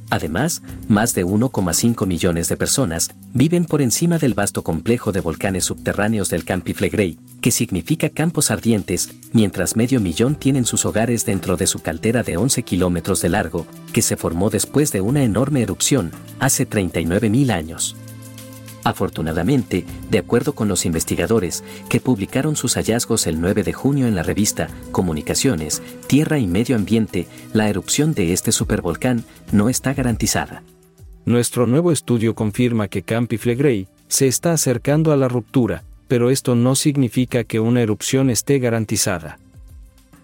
Además, 0.09 0.63
más 0.87 1.13
de 1.13 1.23
1,5 1.23 2.07
millones 2.07 2.49
de 2.49 2.57
personas 2.57 3.11
viven 3.31 3.65
por 3.65 3.83
encima 3.83 4.17
del 4.17 4.33
vasto 4.33 4.63
complejo 4.63 5.11
de 5.11 5.19
volcanes 5.19 5.65
subterráneos 5.65 6.31
del 6.31 6.45
Campi 6.45 6.73
Flegrei, 6.73 7.19
que 7.41 7.51
significa 7.51 8.09
campos 8.09 8.49
ardientes, 8.49 9.11
mientras 9.33 9.75
medio 9.75 9.99
millón 9.99 10.33
tienen 10.33 10.65
sus 10.65 10.83
hogares 10.83 11.27
dentro 11.27 11.57
de 11.57 11.67
su 11.67 11.83
caldera 11.83 12.23
de 12.23 12.37
11 12.37 12.63
kilómetros 12.63 13.21
de 13.21 13.29
largo, 13.29 13.67
que 13.93 14.01
se 14.01 14.17
formó 14.17 14.49
después 14.49 14.91
de 14.91 15.01
una 15.01 15.23
enorme 15.23 15.61
erupción 15.61 16.09
hace 16.39 16.67
39.000 16.67 17.51
años. 17.51 17.95
Afortunadamente, 18.85 19.83
de 20.11 20.19
acuerdo 20.19 20.53
con 20.53 20.67
los 20.67 20.85
investigadores, 20.85 21.63
que 21.89 21.99
publicaron 21.99 22.55
sus 22.55 22.75
hallazgos 22.75 23.25
el 23.25 23.41
9 23.41 23.63
de 23.63 23.73
junio 23.73 24.05
en 24.05 24.13
la 24.13 24.21
revista 24.21 24.69
Comunicaciones, 24.91 25.81
Tierra 26.05 26.37
y 26.37 26.45
Medio 26.45 26.75
Ambiente, 26.75 27.27
la 27.51 27.67
erupción 27.67 28.13
de 28.13 28.31
este 28.31 28.51
supervolcán 28.51 29.25
no 29.51 29.69
está 29.69 29.95
garantizada. 29.95 30.61
Nuestro 31.25 31.65
nuevo 31.65 31.91
estudio 31.91 32.35
confirma 32.35 32.87
que 32.87 33.01
Campi 33.01 33.39
Flegrei 33.39 33.87
se 34.07 34.27
está 34.27 34.53
acercando 34.53 35.11
a 35.11 35.17
la 35.17 35.29
ruptura, 35.29 35.83
pero 36.07 36.29
esto 36.29 36.53
no 36.53 36.75
significa 36.75 37.43
que 37.43 37.59
una 37.59 37.81
erupción 37.81 38.29
esté 38.29 38.59
garantizada. 38.59 39.39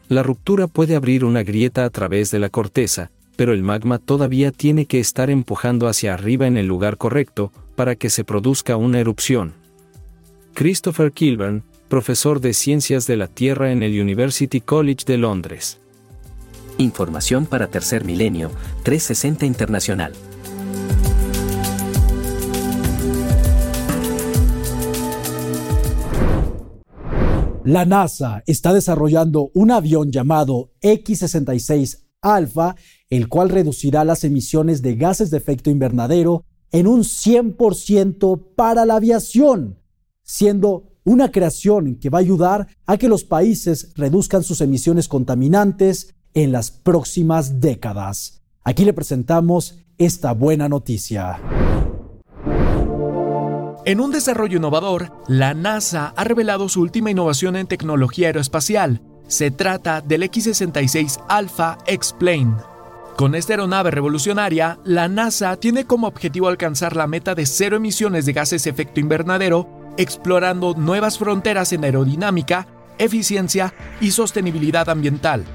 La 0.07 0.21
ruptura 0.21 0.67
puede 0.67 0.95
abrir 0.95 1.25
una 1.25 1.41
grieta 1.41 1.83
a 1.83 1.89
través 1.89 2.29
de 2.29 2.37
la 2.37 2.49
corteza, 2.49 3.09
pero 3.41 3.53
el 3.53 3.63
magma 3.63 3.97
todavía 3.97 4.51
tiene 4.51 4.85
que 4.85 4.99
estar 4.99 5.31
empujando 5.31 5.87
hacia 5.87 6.13
arriba 6.13 6.45
en 6.45 6.57
el 6.57 6.67
lugar 6.67 6.97
correcto, 6.97 7.51
para 7.75 7.95
que 7.95 8.11
se 8.11 8.23
produzca 8.23 8.77
una 8.77 8.99
erupción. 8.99 9.53
Christopher 10.53 11.11
Kilburn, 11.11 11.63
profesor 11.89 12.39
de 12.39 12.53
Ciencias 12.53 13.07
de 13.07 13.17
la 13.17 13.25
Tierra 13.25 13.71
en 13.71 13.81
el 13.81 13.99
University 13.99 14.61
College 14.61 15.05
de 15.07 15.17
Londres. 15.17 15.79
Información 16.77 17.47
para 17.47 17.65
Tercer 17.65 18.05
Milenio, 18.05 18.51
360 18.83 19.47
Internacional. 19.47 20.13
La 27.65 27.85
NASA 27.85 28.43
está 28.45 28.71
desarrollando 28.71 29.49
un 29.55 29.71
avión 29.71 30.11
llamado 30.11 30.69
X-66 30.81 32.03
Alpha, 32.21 32.75
el 33.11 33.27
cual 33.27 33.49
reducirá 33.49 34.03
las 34.03 34.23
emisiones 34.23 34.81
de 34.81 34.95
gases 34.95 35.29
de 35.29 35.37
efecto 35.37 35.69
invernadero 35.69 36.45
en 36.71 36.87
un 36.87 37.01
100% 37.01 38.55
para 38.55 38.85
la 38.85 38.95
aviación, 38.95 39.77
siendo 40.23 40.91
una 41.03 41.29
creación 41.29 41.95
que 41.95 42.09
va 42.09 42.19
a 42.19 42.21
ayudar 42.21 42.67
a 42.85 42.97
que 42.97 43.09
los 43.09 43.23
países 43.23 43.91
reduzcan 43.95 44.43
sus 44.43 44.61
emisiones 44.61 45.07
contaminantes 45.07 46.15
en 46.33 46.51
las 46.51 46.71
próximas 46.71 47.59
décadas. 47.59 48.41
Aquí 48.63 48.85
le 48.85 48.93
presentamos 48.93 49.79
esta 49.97 50.31
buena 50.31 50.69
noticia. 50.69 51.39
En 53.83 53.99
un 53.99 54.11
desarrollo 54.11 54.57
innovador, 54.57 55.11
la 55.27 55.53
NASA 55.53 56.13
ha 56.15 56.23
revelado 56.23 56.69
su 56.69 56.81
última 56.81 57.11
innovación 57.11 57.55
en 57.55 57.67
tecnología 57.67 58.27
aeroespacial. 58.27 59.01
Se 59.27 59.49
trata 59.49 60.01
del 60.01 60.23
X-66 60.23 61.19
Alpha 61.27 61.79
X-Plane, 61.87 62.55
con 63.15 63.35
esta 63.35 63.53
aeronave 63.53 63.91
revolucionaria, 63.91 64.79
la 64.83 65.07
NASA 65.07 65.55
tiene 65.57 65.85
como 65.85 66.07
objetivo 66.07 66.47
alcanzar 66.47 66.95
la 66.95 67.07
meta 67.07 67.35
de 67.35 67.45
cero 67.45 67.77
emisiones 67.77 68.25
de 68.25 68.33
gases 68.33 68.63
de 68.63 68.71
efecto 68.71 68.99
invernadero, 68.99 69.67
explorando 69.97 70.73
nuevas 70.73 71.17
fronteras 71.17 71.71
en 71.73 71.83
aerodinámica, 71.83 72.67
eficiencia 72.97 73.73
y 73.99 74.11
sostenibilidad 74.11 74.89
ambiental. 74.89 75.45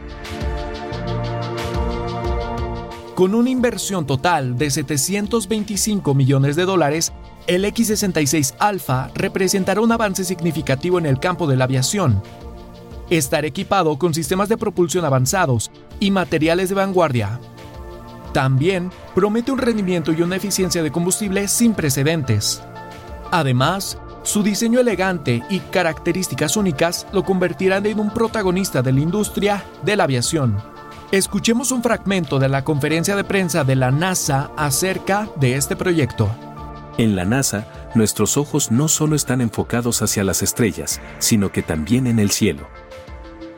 Con 3.16 3.34
una 3.34 3.48
inversión 3.48 4.06
total 4.06 4.58
de 4.58 4.70
725 4.70 6.14
millones 6.14 6.54
de 6.54 6.66
dólares, 6.66 7.12
el 7.46 7.64
X-66 7.64 8.54
Alpha 8.58 9.10
representará 9.14 9.80
un 9.80 9.90
avance 9.90 10.22
significativo 10.24 10.98
en 10.98 11.06
el 11.06 11.18
campo 11.18 11.46
de 11.46 11.56
la 11.56 11.64
aviación. 11.64 12.22
Estará 13.10 13.46
equipado 13.46 13.98
con 13.98 14.14
sistemas 14.14 14.48
de 14.48 14.56
propulsión 14.56 15.04
avanzados 15.04 15.70
y 16.00 16.10
materiales 16.10 16.68
de 16.68 16.74
vanguardia, 16.74 17.38
también 18.36 18.90
promete 19.14 19.50
un 19.50 19.56
rendimiento 19.56 20.12
y 20.12 20.20
una 20.20 20.36
eficiencia 20.36 20.82
de 20.82 20.92
combustible 20.92 21.48
sin 21.48 21.72
precedentes. 21.72 22.62
Además, 23.30 23.96
su 24.24 24.42
diseño 24.42 24.78
elegante 24.78 25.42
y 25.48 25.60
características 25.60 26.58
únicas 26.58 27.06
lo 27.14 27.24
convertirán 27.24 27.86
en 27.86 27.98
un 27.98 28.10
protagonista 28.10 28.82
de 28.82 28.92
la 28.92 29.00
industria 29.00 29.64
de 29.86 29.96
la 29.96 30.04
aviación. 30.04 30.58
Escuchemos 31.12 31.72
un 31.72 31.82
fragmento 31.82 32.38
de 32.38 32.50
la 32.50 32.62
conferencia 32.62 33.16
de 33.16 33.24
prensa 33.24 33.64
de 33.64 33.76
la 33.76 33.90
NASA 33.90 34.50
acerca 34.58 35.30
de 35.36 35.56
este 35.56 35.74
proyecto. 35.74 36.28
En 36.98 37.16
la 37.16 37.24
NASA, 37.24 37.66
nuestros 37.94 38.36
ojos 38.36 38.70
no 38.70 38.88
solo 38.88 39.16
están 39.16 39.40
enfocados 39.40 40.02
hacia 40.02 40.24
las 40.24 40.42
estrellas, 40.42 41.00
sino 41.20 41.52
que 41.52 41.62
también 41.62 42.06
en 42.06 42.18
el 42.18 42.30
cielo. 42.30 42.68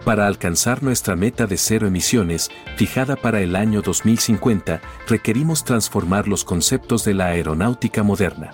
Para 0.08 0.26
alcanzar 0.26 0.82
nuestra 0.82 1.16
meta 1.16 1.46
de 1.46 1.58
cero 1.58 1.86
emisiones, 1.86 2.50
fijada 2.76 3.14
para 3.14 3.42
el 3.42 3.54
año 3.54 3.82
2050, 3.82 4.80
requerimos 5.06 5.64
transformar 5.64 6.28
los 6.28 6.44
conceptos 6.44 7.04
de 7.04 7.12
la 7.12 7.26
aeronáutica 7.26 8.02
moderna. 8.02 8.52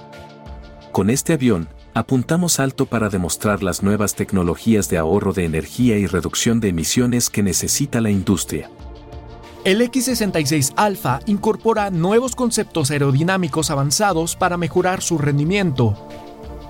Con 0.90 1.10
este 1.10 1.34
avión, 1.34 1.68
apuntamos 1.94 2.58
alto 2.58 2.86
para 2.86 3.08
demostrar 3.08 3.62
las 3.62 3.84
nuevas 3.84 4.16
tecnologías 4.16 4.88
de 4.88 4.98
ahorro 4.98 5.32
de 5.32 5.44
energía 5.44 5.96
y 5.96 6.08
reducción 6.08 6.58
de 6.58 6.70
emisiones 6.70 7.30
que 7.30 7.44
necesita 7.44 8.00
la 8.00 8.10
industria. 8.10 8.68
El 9.64 9.80
X66 9.80 10.72
Alpha 10.74 11.20
incorpora 11.26 11.88
nuevos 11.90 12.34
conceptos 12.34 12.90
aerodinámicos 12.90 13.70
avanzados 13.70 14.34
para 14.34 14.56
mejorar 14.56 15.02
su 15.02 15.18
rendimiento. 15.18 15.96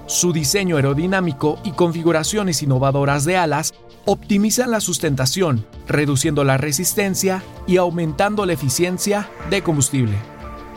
Su 0.07 0.35
diseño 0.35 0.77
aerodinámico 0.77 1.59
y 1.65 1.73
configuraciones 1.73 2.63
innovadoras 2.63 3.25
de 3.25 3.39
alas 3.39 3.73
optimizan 4.07 4.71
la 4.71 4.81
sustentación, 4.81 5.67
reduciendo 5.87 6.45
la 6.45 6.57
resistencia 6.57 7.43
y 7.67 7.77
aumentando 7.79 8.47
la 8.47 8.53
eficiencia 8.53 9.29
de 9.51 9.63
combustible. 9.63 10.17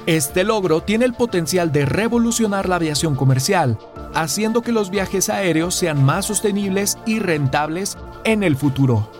Este 0.05 0.45
logro 0.45 0.81
tiene 0.81 1.05
el 1.05 1.13
potencial 1.13 1.71
de 1.73 1.85
revolucionar 1.85 2.69
la 2.69 2.77
aviación 2.77 3.15
comercial, 3.15 3.77
haciendo 4.13 4.61
que 4.61 4.71
los 4.71 4.89
viajes 4.89 5.29
aéreos 5.29 5.75
sean 5.75 6.03
más 6.03 6.25
sostenibles 6.25 6.97
y 7.05 7.19
rentables 7.19 7.97
en 8.23 8.43
el 8.43 8.55
futuro. 8.55 9.11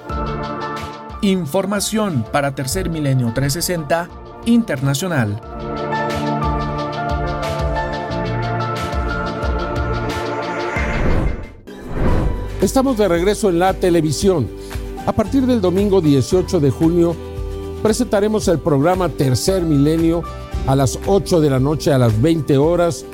Información 1.21 2.25
para 2.31 2.55
Tercer 2.55 2.89
Milenio 2.89 3.33
360 3.33 4.07
Internacional. 4.45 5.41
Estamos 12.67 12.97
de 12.97 13.07
regreso 13.07 13.47
en 13.47 13.59
la 13.59 13.73
televisión. 13.73 14.45
A 15.05 15.13
partir 15.13 15.45
del 15.45 15.61
domingo 15.61 16.01
18 16.01 16.59
de 16.59 16.69
junio 16.69 17.15
presentaremos 17.81 18.45
el 18.49 18.59
programa 18.59 19.07
Tercer 19.07 19.61
Milenio 19.61 20.21
a 20.67 20.75
las 20.75 20.99
8 21.07 21.39
de 21.39 21.49
la 21.49 21.61
noche 21.61 21.93
a 21.93 21.97
las 21.97 22.21
20 22.21 22.57
horas 22.57 23.05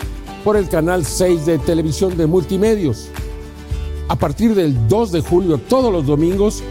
por 0.44 0.58
el 0.58 0.70
canal 0.70 1.06
6 1.06 1.46
de 1.46 1.60
televisión 1.60 2.18
de 2.18 2.26
multimedios. 2.26 3.10
A 4.08 4.16
partir 4.16 4.56
del 4.56 4.88
2 4.88 5.12
de 5.12 5.22
julio, 5.22 5.60
todos 5.60 5.94
los 5.94 6.08
domingos, 6.08 6.64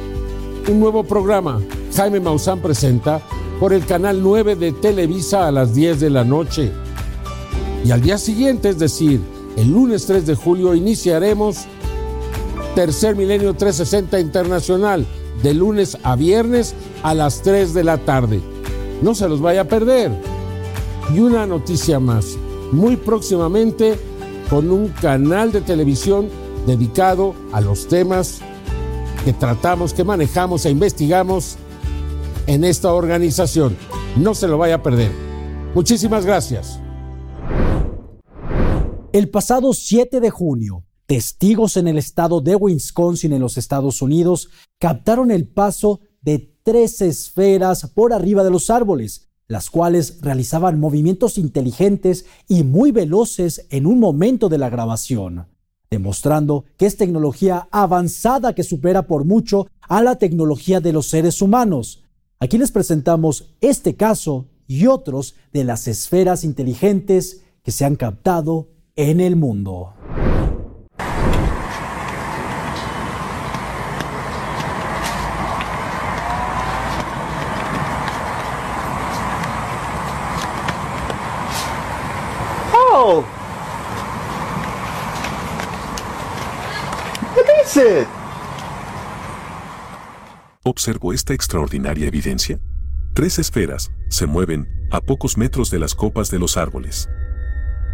un 0.69 0.81
nuevo 0.81 1.05
programa, 1.05 1.61
Jaime 1.95 2.19
Maussan 2.19 2.59
presenta, 2.59 3.23
por 3.61 3.73
el 3.73 3.87
canal 3.87 4.21
9 4.21 4.57
de 4.57 4.73
Televisa 4.73 5.47
a 5.47 5.53
las 5.53 5.73
10 5.73 6.01
de 6.01 6.11
la 6.11 6.25
noche. 6.25 6.73
Y 7.85 7.93
al 7.93 8.03
día 8.03 8.19
siguiente, 8.19 8.71
es 8.71 8.81
decir, 8.81 9.21
el 9.57 9.71
lunes 9.71 10.05
3 10.07 10.27
de 10.27 10.35
julio, 10.35 10.75
iniciaremos 10.75 11.69
Tercer 12.75 13.17
Milenio 13.17 13.53
360 13.53 14.19
Internacional, 14.19 15.07
de 15.43 15.53
lunes 15.53 15.99
a 16.03 16.17
viernes 16.17 16.75
a 17.03 17.13
las 17.13 17.43
3 17.43 17.75
de 17.75 17.85
la 17.85 17.99
tarde. 17.99 18.41
No 19.03 19.15
se 19.15 19.29
los 19.29 19.43
vaya 19.43 19.63
a 19.63 19.69
perder. 19.69 20.11
Y 21.15 21.21
una 21.21 21.47
noticia 21.47 22.01
más, 22.01 22.39
muy 22.73 22.97
próximamente 22.97 23.99
con 24.49 24.71
un 24.71 24.89
canal 24.89 25.53
de 25.53 25.61
televisión 25.61 26.29
dedicado 26.67 27.35
a 27.53 27.61
los 27.61 27.89
temas 27.89 28.41
que 29.25 29.35
tratamos, 29.35 29.93
que 29.93 30.05
manejamos 30.05 30.65
e 30.65 30.71
investigamos 30.71 31.57
en 32.47 32.65
esta 32.65 32.93
organización. 32.93 33.77
No 34.17 34.35
se 34.35 34.49
lo 34.49 34.57
vaya 34.57 34.77
a 34.77 34.83
perder. 34.83 35.11
Muchísimas 35.75 36.25
gracias. 36.25 36.81
El 39.13 39.29
pasado 39.29 39.75
7 39.75 40.21
de 40.21 40.31
junio, 40.31 40.85
Testigos 41.13 41.77
en 41.77 41.89
el 41.89 41.99
estado 41.99 42.41
de 42.41 42.57
Wisconsin, 42.57 43.35
en 43.35 43.43
los 43.43 43.59
Estados 43.59 44.01
Unidos, 44.01 44.49
captaron 44.79 45.31
el 45.31 45.47
paso 45.47 46.01
de 46.23 46.57
tres 46.63 47.03
esferas 47.03 47.87
por 47.91 48.15
arriba 48.15 48.43
de 48.43 48.51
los 48.51 48.71
árboles, 48.71 49.29
las 49.47 49.69
cuales 49.69 50.23
realizaban 50.23 50.81
movimientos 50.81 51.37
inteligentes 51.37 52.25
y 52.49 52.63
muy 52.63 52.93
veloces 52.93 53.67
en 53.69 53.85
un 53.85 54.01
momento 54.01 54.49
de 54.49 54.57
la 54.57 54.71
grabación, 54.71 55.49
demostrando 55.91 56.65
que 56.79 56.87
es 56.87 56.97
tecnología 56.97 57.69
avanzada 57.71 58.55
que 58.55 58.63
supera 58.63 59.07
por 59.07 59.27
mucho 59.27 59.67
a 59.83 60.03
la 60.03 60.17
tecnología 60.17 60.81
de 60.81 60.95
los 60.95 61.11
seres 61.11 61.43
humanos. 61.43 62.05
Aquí 62.41 62.57
les 62.57 62.73
presentamos 62.73 63.55
este 63.61 63.97
caso 63.97 64.47
y 64.67 64.87
otros 64.87 65.35
de 65.53 65.65
las 65.65 65.89
esferas 65.89 66.43
inteligentes 66.43 67.43
que 67.63 67.71
se 67.71 67.85
han 67.85 67.97
captado 67.97 68.71
en 68.97 69.21
el 69.21 69.37
mundo. 69.37 69.93
¿Observó 90.63 91.13
esta 91.13 91.35
extraordinaria 91.35 92.07
evidencia? 92.07 92.61
Tres 93.15 93.41
esferas 93.41 93.91
se 94.09 94.27
mueven 94.27 94.69
a 94.93 95.01
pocos 95.01 95.37
metros 95.37 95.69
de 95.71 95.81
las 95.81 95.97
copas 95.97 96.31
de 96.31 96.39
los 96.39 96.57
árboles. 96.57 97.09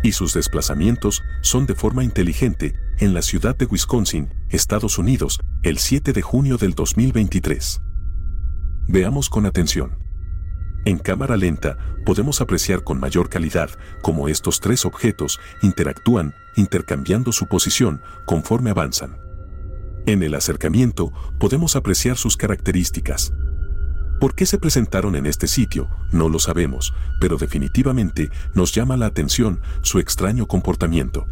Y 0.03 0.13
sus 0.13 0.35
desplazamientos 0.35 1.23
son 1.41 1.65
de 1.65 1.75
forma 1.75 2.05
inteligente 2.05 2.75
en 2.99 3.15
la 3.15 3.23
ciudad 3.23 3.57
de 3.57 3.65
Wisconsin, 3.65 4.29
Estados 4.51 4.99
Unidos, 4.99 5.41
el 5.63 5.79
7 5.79 6.13
de 6.13 6.21
junio 6.21 6.59
del 6.59 6.75
2023. 6.75 7.81
Veamos 8.89 9.31
con 9.31 9.47
atención. 9.47 10.08
En 10.85 10.99
cámara 10.99 11.37
lenta 11.37 11.77
podemos 12.05 12.41
apreciar 12.41 12.83
con 12.83 13.01
mayor 13.01 13.29
calidad 13.29 13.71
cómo 14.03 14.29
estos 14.29 14.61
tres 14.61 14.85
objetos 14.85 15.39
interactúan 15.63 16.35
intercambiando 16.57 17.33
su 17.33 17.47
posición 17.47 18.01
conforme 18.25 18.71
avanzan. 18.71 19.19
En 20.07 20.23
el 20.23 20.35
acercamiento 20.35 21.13
podemos 21.39 21.77
apreciar 21.77 22.17
sus 22.17 22.37
características. 22.37 23.33
¿Por 24.21 24.35
qué 24.35 24.47
se 24.47 24.59
presentaron 24.59 25.15
en 25.15 25.27
este 25.27 25.47
sitio? 25.47 25.89
No 26.11 26.29
lo 26.29 26.39
sabemos, 26.39 26.93
pero 27.21 27.37
definitivamente 27.37 28.31
nos 28.55 28.73
llama 28.75 28.97
la 28.97 29.07
atención 29.07 29.61
su 29.83 29.99
extraño 29.99 30.47
comportamiento. 30.47 31.27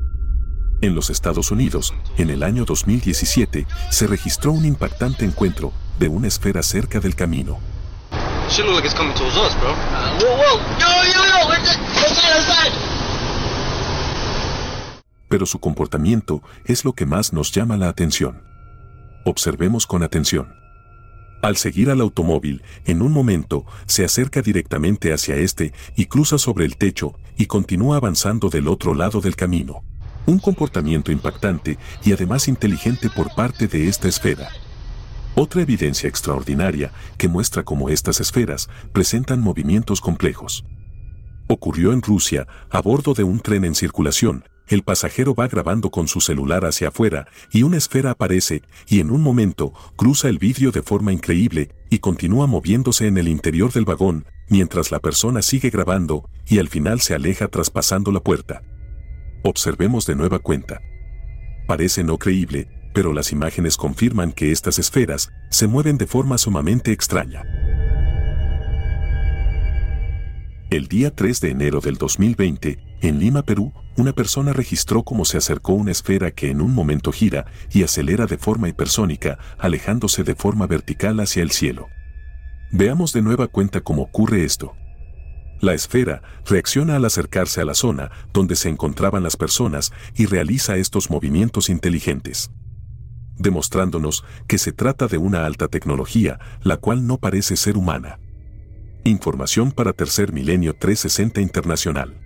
En 0.82 0.94
los 0.94 1.08
Estados 1.08 1.50
Unidos, 1.50 1.94
en 2.18 2.28
el 2.28 2.42
año 2.42 2.64
2017, 2.64 3.66
se 3.90 4.06
registró 4.06 4.52
un 4.52 4.66
impactante 4.66 5.24
encuentro 5.24 5.72
de 5.98 6.08
una 6.08 6.28
esfera 6.28 6.62
cerca 6.62 7.00
del 7.00 7.14
camino. 7.14 7.58
Pero 15.28 15.46
su 15.46 15.58
comportamiento 15.58 16.42
es 16.64 16.84
lo 16.84 16.92
que 16.92 17.06
más 17.06 17.32
nos 17.32 17.52
llama 17.52 17.76
la 17.76 17.88
atención. 17.88 18.42
Observemos 19.24 19.86
con 19.86 20.02
atención. 20.02 20.54
Al 21.42 21.56
seguir 21.56 21.90
al 21.90 22.00
automóvil, 22.00 22.62
en 22.86 23.02
un 23.02 23.12
momento 23.12 23.66
se 23.86 24.04
acerca 24.04 24.42
directamente 24.42 25.12
hacia 25.12 25.36
este 25.36 25.72
y 25.96 26.06
cruza 26.06 26.38
sobre 26.38 26.64
el 26.64 26.76
techo 26.76 27.14
y 27.36 27.46
continúa 27.46 27.96
avanzando 27.96 28.48
del 28.48 28.68
otro 28.68 28.94
lado 28.94 29.20
del 29.20 29.36
camino. 29.36 29.82
Un 30.26 30.38
comportamiento 30.38 31.12
impactante 31.12 31.78
y 32.04 32.12
además 32.12 32.48
inteligente 32.48 33.10
por 33.10 33.34
parte 33.34 33.68
de 33.68 33.88
esta 33.88 34.08
esfera. 34.08 34.48
Otra 35.38 35.60
evidencia 35.60 36.08
extraordinaria 36.08 36.92
que 37.18 37.28
muestra 37.28 37.62
cómo 37.62 37.90
estas 37.90 38.20
esferas 38.20 38.70
presentan 38.94 39.42
movimientos 39.42 40.00
complejos. 40.00 40.64
Ocurrió 41.46 41.92
en 41.92 42.00
Rusia, 42.00 42.46
a 42.70 42.80
bordo 42.80 43.12
de 43.12 43.22
un 43.22 43.40
tren 43.40 43.66
en 43.66 43.74
circulación, 43.74 44.44
el 44.66 44.82
pasajero 44.82 45.34
va 45.34 45.46
grabando 45.46 45.90
con 45.90 46.08
su 46.08 46.22
celular 46.22 46.64
hacia 46.64 46.88
afuera 46.88 47.28
y 47.52 47.64
una 47.64 47.76
esfera 47.76 48.12
aparece 48.12 48.62
y 48.88 49.00
en 49.00 49.10
un 49.10 49.20
momento 49.20 49.74
cruza 49.94 50.30
el 50.30 50.38
vidrio 50.38 50.72
de 50.72 50.82
forma 50.82 51.12
increíble 51.12 51.70
y 51.90 51.98
continúa 51.98 52.46
moviéndose 52.46 53.06
en 53.06 53.18
el 53.18 53.28
interior 53.28 53.70
del 53.74 53.84
vagón 53.84 54.24
mientras 54.48 54.90
la 54.90 55.00
persona 55.00 55.42
sigue 55.42 55.68
grabando 55.68 56.30
y 56.48 56.60
al 56.60 56.68
final 56.68 57.02
se 57.02 57.14
aleja 57.14 57.48
traspasando 57.48 58.10
la 58.10 58.20
puerta. 58.20 58.62
Observemos 59.44 60.06
de 60.06 60.16
nueva 60.16 60.38
cuenta. 60.38 60.80
Parece 61.66 62.04
no 62.04 62.16
creíble, 62.16 62.68
pero 62.96 63.12
las 63.12 63.30
imágenes 63.30 63.76
confirman 63.76 64.32
que 64.32 64.52
estas 64.52 64.78
esferas 64.78 65.30
se 65.50 65.66
mueven 65.66 65.98
de 65.98 66.06
forma 66.06 66.38
sumamente 66.38 66.92
extraña. 66.92 67.42
El 70.70 70.88
día 70.88 71.14
3 71.14 71.42
de 71.42 71.50
enero 71.50 71.80
del 71.80 71.98
2020, 71.98 72.78
en 73.02 73.18
Lima, 73.18 73.42
Perú, 73.42 73.74
una 73.98 74.14
persona 74.14 74.54
registró 74.54 75.02
cómo 75.02 75.26
se 75.26 75.36
acercó 75.36 75.74
una 75.74 75.90
esfera 75.90 76.30
que 76.30 76.48
en 76.48 76.62
un 76.62 76.72
momento 76.72 77.12
gira 77.12 77.44
y 77.70 77.82
acelera 77.82 78.24
de 78.24 78.38
forma 78.38 78.66
hipersónica, 78.70 79.38
alejándose 79.58 80.24
de 80.24 80.34
forma 80.34 80.66
vertical 80.66 81.20
hacia 81.20 81.42
el 81.42 81.50
cielo. 81.50 81.88
Veamos 82.72 83.12
de 83.12 83.20
nueva 83.20 83.46
cuenta 83.46 83.82
cómo 83.82 84.04
ocurre 84.04 84.42
esto. 84.42 84.72
La 85.60 85.74
esfera 85.74 86.22
reacciona 86.46 86.96
al 86.96 87.04
acercarse 87.04 87.60
a 87.60 87.66
la 87.66 87.74
zona 87.74 88.10
donde 88.32 88.56
se 88.56 88.70
encontraban 88.70 89.22
las 89.22 89.36
personas 89.36 89.92
y 90.14 90.24
realiza 90.24 90.78
estos 90.78 91.10
movimientos 91.10 91.68
inteligentes 91.68 92.50
demostrándonos 93.38 94.24
que 94.46 94.58
se 94.58 94.72
trata 94.72 95.06
de 95.06 95.18
una 95.18 95.46
alta 95.46 95.68
tecnología, 95.68 96.38
la 96.62 96.76
cual 96.76 97.06
no 97.06 97.18
parece 97.18 97.56
ser 97.56 97.76
humana. 97.76 98.18
Información 99.04 99.72
para 99.72 99.92
Tercer 99.92 100.32
Milenio 100.32 100.74
360 100.74 101.40
Internacional. 101.40 102.20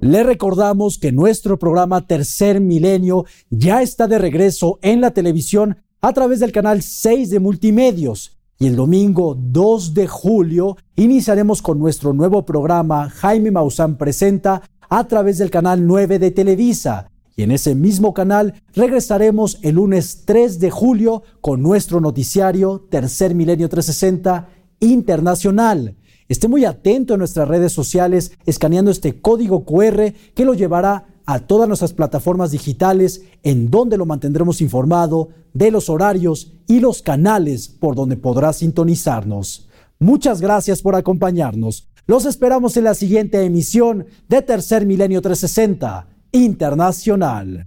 Le 0.00 0.22
recordamos 0.22 0.96
que 0.98 1.10
nuestro 1.10 1.58
programa 1.58 2.06
Tercer 2.06 2.60
Milenio 2.60 3.24
ya 3.50 3.82
está 3.82 4.06
de 4.06 4.18
regreso 4.18 4.78
en 4.80 5.00
la 5.00 5.10
televisión 5.10 5.78
a 6.00 6.12
través 6.12 6.38
del 6.38 6.52
canal 6.52 6.82
6 6.82 7.30
de 7.30 7.40
Multimedios. 7.40 8.38
Y 8.60 8.68
el 8.68 8.76
domingo 8.76 9.36
2 9.36 9.94
de 9.94 10.06
julio 10.06 10.76
iniciaremos 10.96 11.62
con 11.62 11.78
nuestro 11.78 12.12
nuevo 12.12 12.44
programa 12.46 13.10
Jaime 13.10 13.50
Maussan 13.50 13.96
Presenta 13.96 14.62
a 14.88 15.06
través 15.08 15.38
del 15.38 15.50
canal 15.50 15.86
9 15.86 16.18
de 16.18 16.30
Televisa. 16.30 17.10
Y 17.38 17.44
en 17.44 17.52
ese 17.52 17.76
mismo 17.76 18.14
canal 18.14 18.54
regresaremos 18.74 19.60
el 19.62 19.76
lunes 19.76 20.24
3 20.24 20.58
de 20.58 20.72
julio 20.72 21.22
con 21.40 21.62
nuestro 21.62 22.00
noticiario 22.00 22.84
Tercer 22.90 23.32
Milenio 23.36 23.68
360 23.68 24.48
Internacional. 24.80 25.94
Esté 26.26 26.48
muy 26.48 26.64
atento 26.64 27.14
en 27.14 27.20
nuestras 27.20 27.46
redes 27.46 27.72
sociales 27.72 28.32
escaneando 28.44 28.90
este 28.90 29.20
código 29.20 29.64
QR 29.64 30.14
que 30.34 30.44
lo 30.44 30.54
llevará 30.54 31.06
a 31.26 31.38
todas 31.38 31.68
nuestras 31.68 31.92
plataformas 31.92 32.50
digitales 32.50 33.22
en 33.44 33.70
donde 33.70 33.96
lo 33.96 34.04
mantendremos 34.04 34.60
informado 34.60 35.28
de 35.54 35.70
los 35.70 35.88
horarios 35.88 36.54
y 36.66 36.80
los 36.80 37.02
canales 37.02 37.68
por 37.68 37.94
donde 37.94 38.16
podrá 38.16 38.52
sintonizarnos. 38.52 39.68
Muchas 40.00 40.40
gracias 40.40 40.82
por 40.82 40.96
acompañarnos. 40.96 41.88
Los 42.04 42.24
esperamos 42.24 42.76
en 42.76 42.82
la 42.82 42.94
siguiente 42.94 43.44
emisión 43.44 44.06
de 44.28 44.42
Tercer 44.42 44.86
Milenio 44.86 45.22
360 45.22 46.17
Internacional. 46.30 47.66